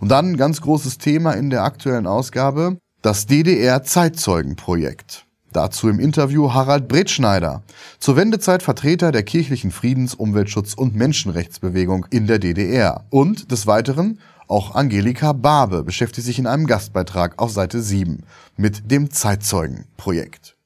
Und 0.00 0.08
dann 0.08 0.32
ein 0.32 0.36
ganz 0.38 0.62
großes 0.62 0.96
Thema 0.96 1.32
in 1.32 1.50
der 1.50 1.64
aktuellen 1.64 2.06
Ausgabe, 2.06 2.78
das 3.02 3.26
DDR-Zeitzeugenprojekt. 3.26 5.26
Dazu 5.52 5.88
im 5.88 6.00
Interview 6.00 6.52
Harald 6.52 6.88
Bretschneider, 6.88 7.62
zur 7.98 8.16
Wendezeit 8.16 8.62
Vertreter 8.62 9.12
der 9.12 9.22
kirchlichen 9.22 9.70
Friedens-, 9.70 10.14
Umweltschutz- 10.14 10.74
und 10.74 10.94
Menschenrechtsbewegung 10.94 12.06
in 12.10 12.26
der 12.26 12.38
DDR. 12.38 13.04
Und 13.10 13.50
des 13.50 13.66
Weiteren 13.66 14.18
auch 14.48 14.74
Angelika 14.74 15.32
Barbe 15.32 15.82
beschäftigt 15.82 16.26
sich 16.26 16.38
in 16.38 16.46
einem 16.46 16.66
Gastbeitrag 16.66 17.38
auf 17.38 17.50
Seite 17.52 17.80
7 17.80 18.24
mit 18.56 18.90
dem 18.90 19.10
Zeitzeugenprojekt. 19.10 20.56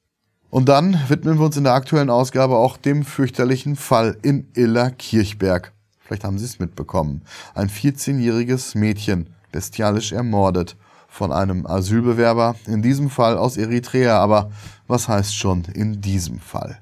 Und 0.49 0.69
dann 0.69 0.99
widmen 1.07 1.37
wir 1.39 1.45
uns 1.45 1.57
in 1.57 1.65
der 1.65 1.73
aktuellen 1.73 2.09
Ausgabe 2.09 2.55
auch 2.55 2.77
dem 2.77 3.03
fürchterlichen 3.03 3.75
Fall 3.75 4.17
in 4.21 4.47
Iller 4.55 4.91
Kirchberg. 4.91 5.73
Vielleicht 5.99 6.23
haben 6.23 6.39
Sie 6.39 6.45
es 6.45 6.59
mitbekommen. 6.59 7.21
Ein 7.53 7.69
14-jähriges 7.69 8.77
Mädchen 8.77 9.29
bestialisch 9.51 10.13
ermordet 10.13 10.77
von 11.07 11.31
einem 11.31 11.65
Asylbewerber, 11.65 12.55
in 12.67 12.81
diesem 12.81 13.09
Fall 13.09 13.37
aus 13.37 13.57
Eritrea, 13.57 14.19
aber 14.19 14.51
was 14.87 15.07
heißt 15.07 15.35
schon 15.35 15.63
in 15.73 16.01
diesem 16.01 16.39
Fall? 16.39 16.79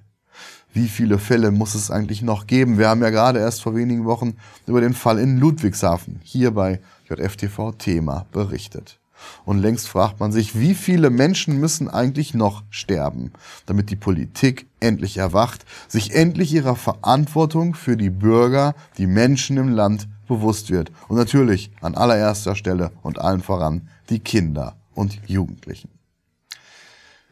Wie 0.73 0.89
viele 0.89 1.19
Fälle 1.19 1.51
muss 1.51 1.73
es 1.73 1.89
eigentlich 1.89 2.21
noch 2.21 2.47
geben? 2.47 2.77
Wir 2.77 2.89
haben 2.89 3.01
ja 3.01 3.09
gerade 3.09 3.39
erst 3.39 3.61
vor 3.61 3.75
wenigen 3.75 4.03
Wochen 4.03 4.35
über 4.67 4.81
den 4.81 4.93
Fall 4.93 5.19
in 5.19 5.37
Ludwigshafen 5.37 6.19
hier 6.21 6.51
bei 6.51 6.81
JFTV 7.09 7.71
Thema 7.77 8.25
berichtet. 8.33 8.99
Und 9.45 9.59
längst 9.59 9.87
fragt 9.87 10.19
man 10.19 10.31
sich, 10.31 10.59
wie 10.59 10.75
viele 10.75 11.09
Menschen 11.09 11.59
müssen 11.59 11.89
eigentlich 11.89 12.33
noch 12.33 12.63
sterben, 12.69 13.31
damit 13.65 13.89
die 13.89 13.95
Politik 13.95 14.67
endlich 14.79 15.17
erwacht, 15.17 15.65
sich 15.87 16.13
endlich 16.13 16.53
ihrer 16.53 16.75
Verantwortung 16.75 17.73
für 17.73 17.95
die 17.95 18.09
Bürger, 18.09 18.75
die 18.97 19.07
Menschen 19.07 19.57
im 19.57 19.69
Land 19.69 20.07
bewusst 20.27 20.71
wird. 20.71 20.91
Und 21.07 21.17
natürlich 21.17 21.71
an 21.81 21.95
allererster 21.95 22.55
Stelle 22.55 22.91
und 23.01 23.19
allen 23.19 23.41
voran 23.41 23.89
die 24.09 24.19
Kinder 24.19 24.75
und 24.93 25.19
Jugendlichen. 25.27 25.89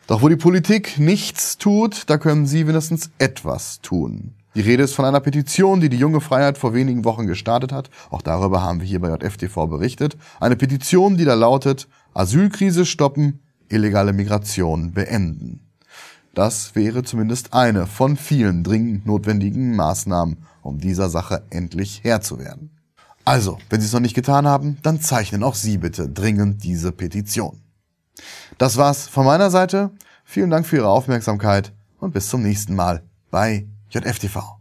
Doch 0.08 0.22
wo 0.22 0.30
die 0.30 0.36
Politik 0.36 1.00
nichts 1.00 1.58
tut, 1.58 2.10
da 2.10 2.18
können 2.18 2.46
Sie 2.46 2.68
wenigstens 2.68 3.10
etwas 3.20 3.80
tun. 3.82 4.36
Die 4.56 4.62
Rede 4.62 4.84
ist 4.84 4.94
von 4.94 5.06
einer 5.06 5.22
Petition, 5.22 5.80
die 5.80 5.90
die 5.90 5.98
junge 5.98 6.22
Freiheit 6.22 6.58
vor 6.58 6.74
wenigen 6.74 7.06
Wochen 7.06 7.26
gestartet 7.26 7.72
hat. 7.72 7.90
Auch 8.12 8.22
darüber 8.22 8.62
haben 8.62 8.82
wir 8.82 8.88
hier 8.88 9.00
bei 9.00 9.10
JFTV 9.10 9.68
berichtet. 9.68 10.16
Eine 10.40 10.56
Petition, 10.56 11.18
die 11.18 11.26
da 11.26 11.34
lautet, 11.34 11.88
Asylkrise 12.14 12.86
stoppen, 12.86 13.40
illegale 13.70 14.14
Migration 14.14 14.92
beenden. 14.92 15.72
Das 16.36 16.76
wäre 16.76 17.04
zumindest 17.04 17.54
eine 17.54 17.88
von 17.88 18.18
vielen 18.18 18.64
dringend 18.64 19.06
notwendigen 19.06 19.76
Maßnahmen, 19.76 20.38
um 20.62 20.80
dieser 20.80 21.10
Sache 21.10 21.44
endlich 21.50 22.02
Herr 22.04 22.22
zu 22.22 22.38
werden. 22.38 22.73
Also, 23.26 23.58
wenn 23.70 23.80
Sie 23.80 23.88
es 23.88 23.94
noch 23.94 24.02
nicht 24.02 24.16
getan 24.16 24.46
haben, 24.48 24.80
dann 24.84 25.00
zeichnen 25.02 25.44
auch 25.44 25.56
Sie 25.56 25.78
bitte 25.78 26.10
dringend 26.10 26.62
diese 26.64 26.92
Petition. 26.92 27.62
Das 28.58 28.76
war's 28.78 29.08
von 29.08 29.26
meiner 29.26 29.50
Seite. 29.50 29.92
Vielen 30.26 30.50
Dank 30.50 30.68
für 30.68 30.76
Ihre 30.78 30.88
Aufmerksamkeit 30.90 31.74
und 32.00 32.14
bis 32.14 32.30
zum 32.30 32.42
nächsten 32.44 32.76
Mal 32.76 33.04
bei 33.32 33.68
JFTV. 33.90 34.58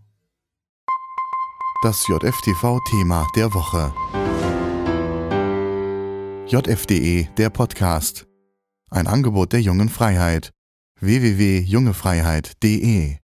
Das 1.83 2.07
JFTV-Thema 2.07 3.27
der 3.35 3.53
Woche. 3.53 3.92
JFDE, 6.46 7.29
der 7.37 7.51
Podcast. 7.51 8.29
Ein 8.90 9.09
Angebot 9.09 9.53
der 9.53 9.62
jungen 9.62 9.88
Freiheit. 9.88 10.53
www.jungefreiheit.de 11.01 13.16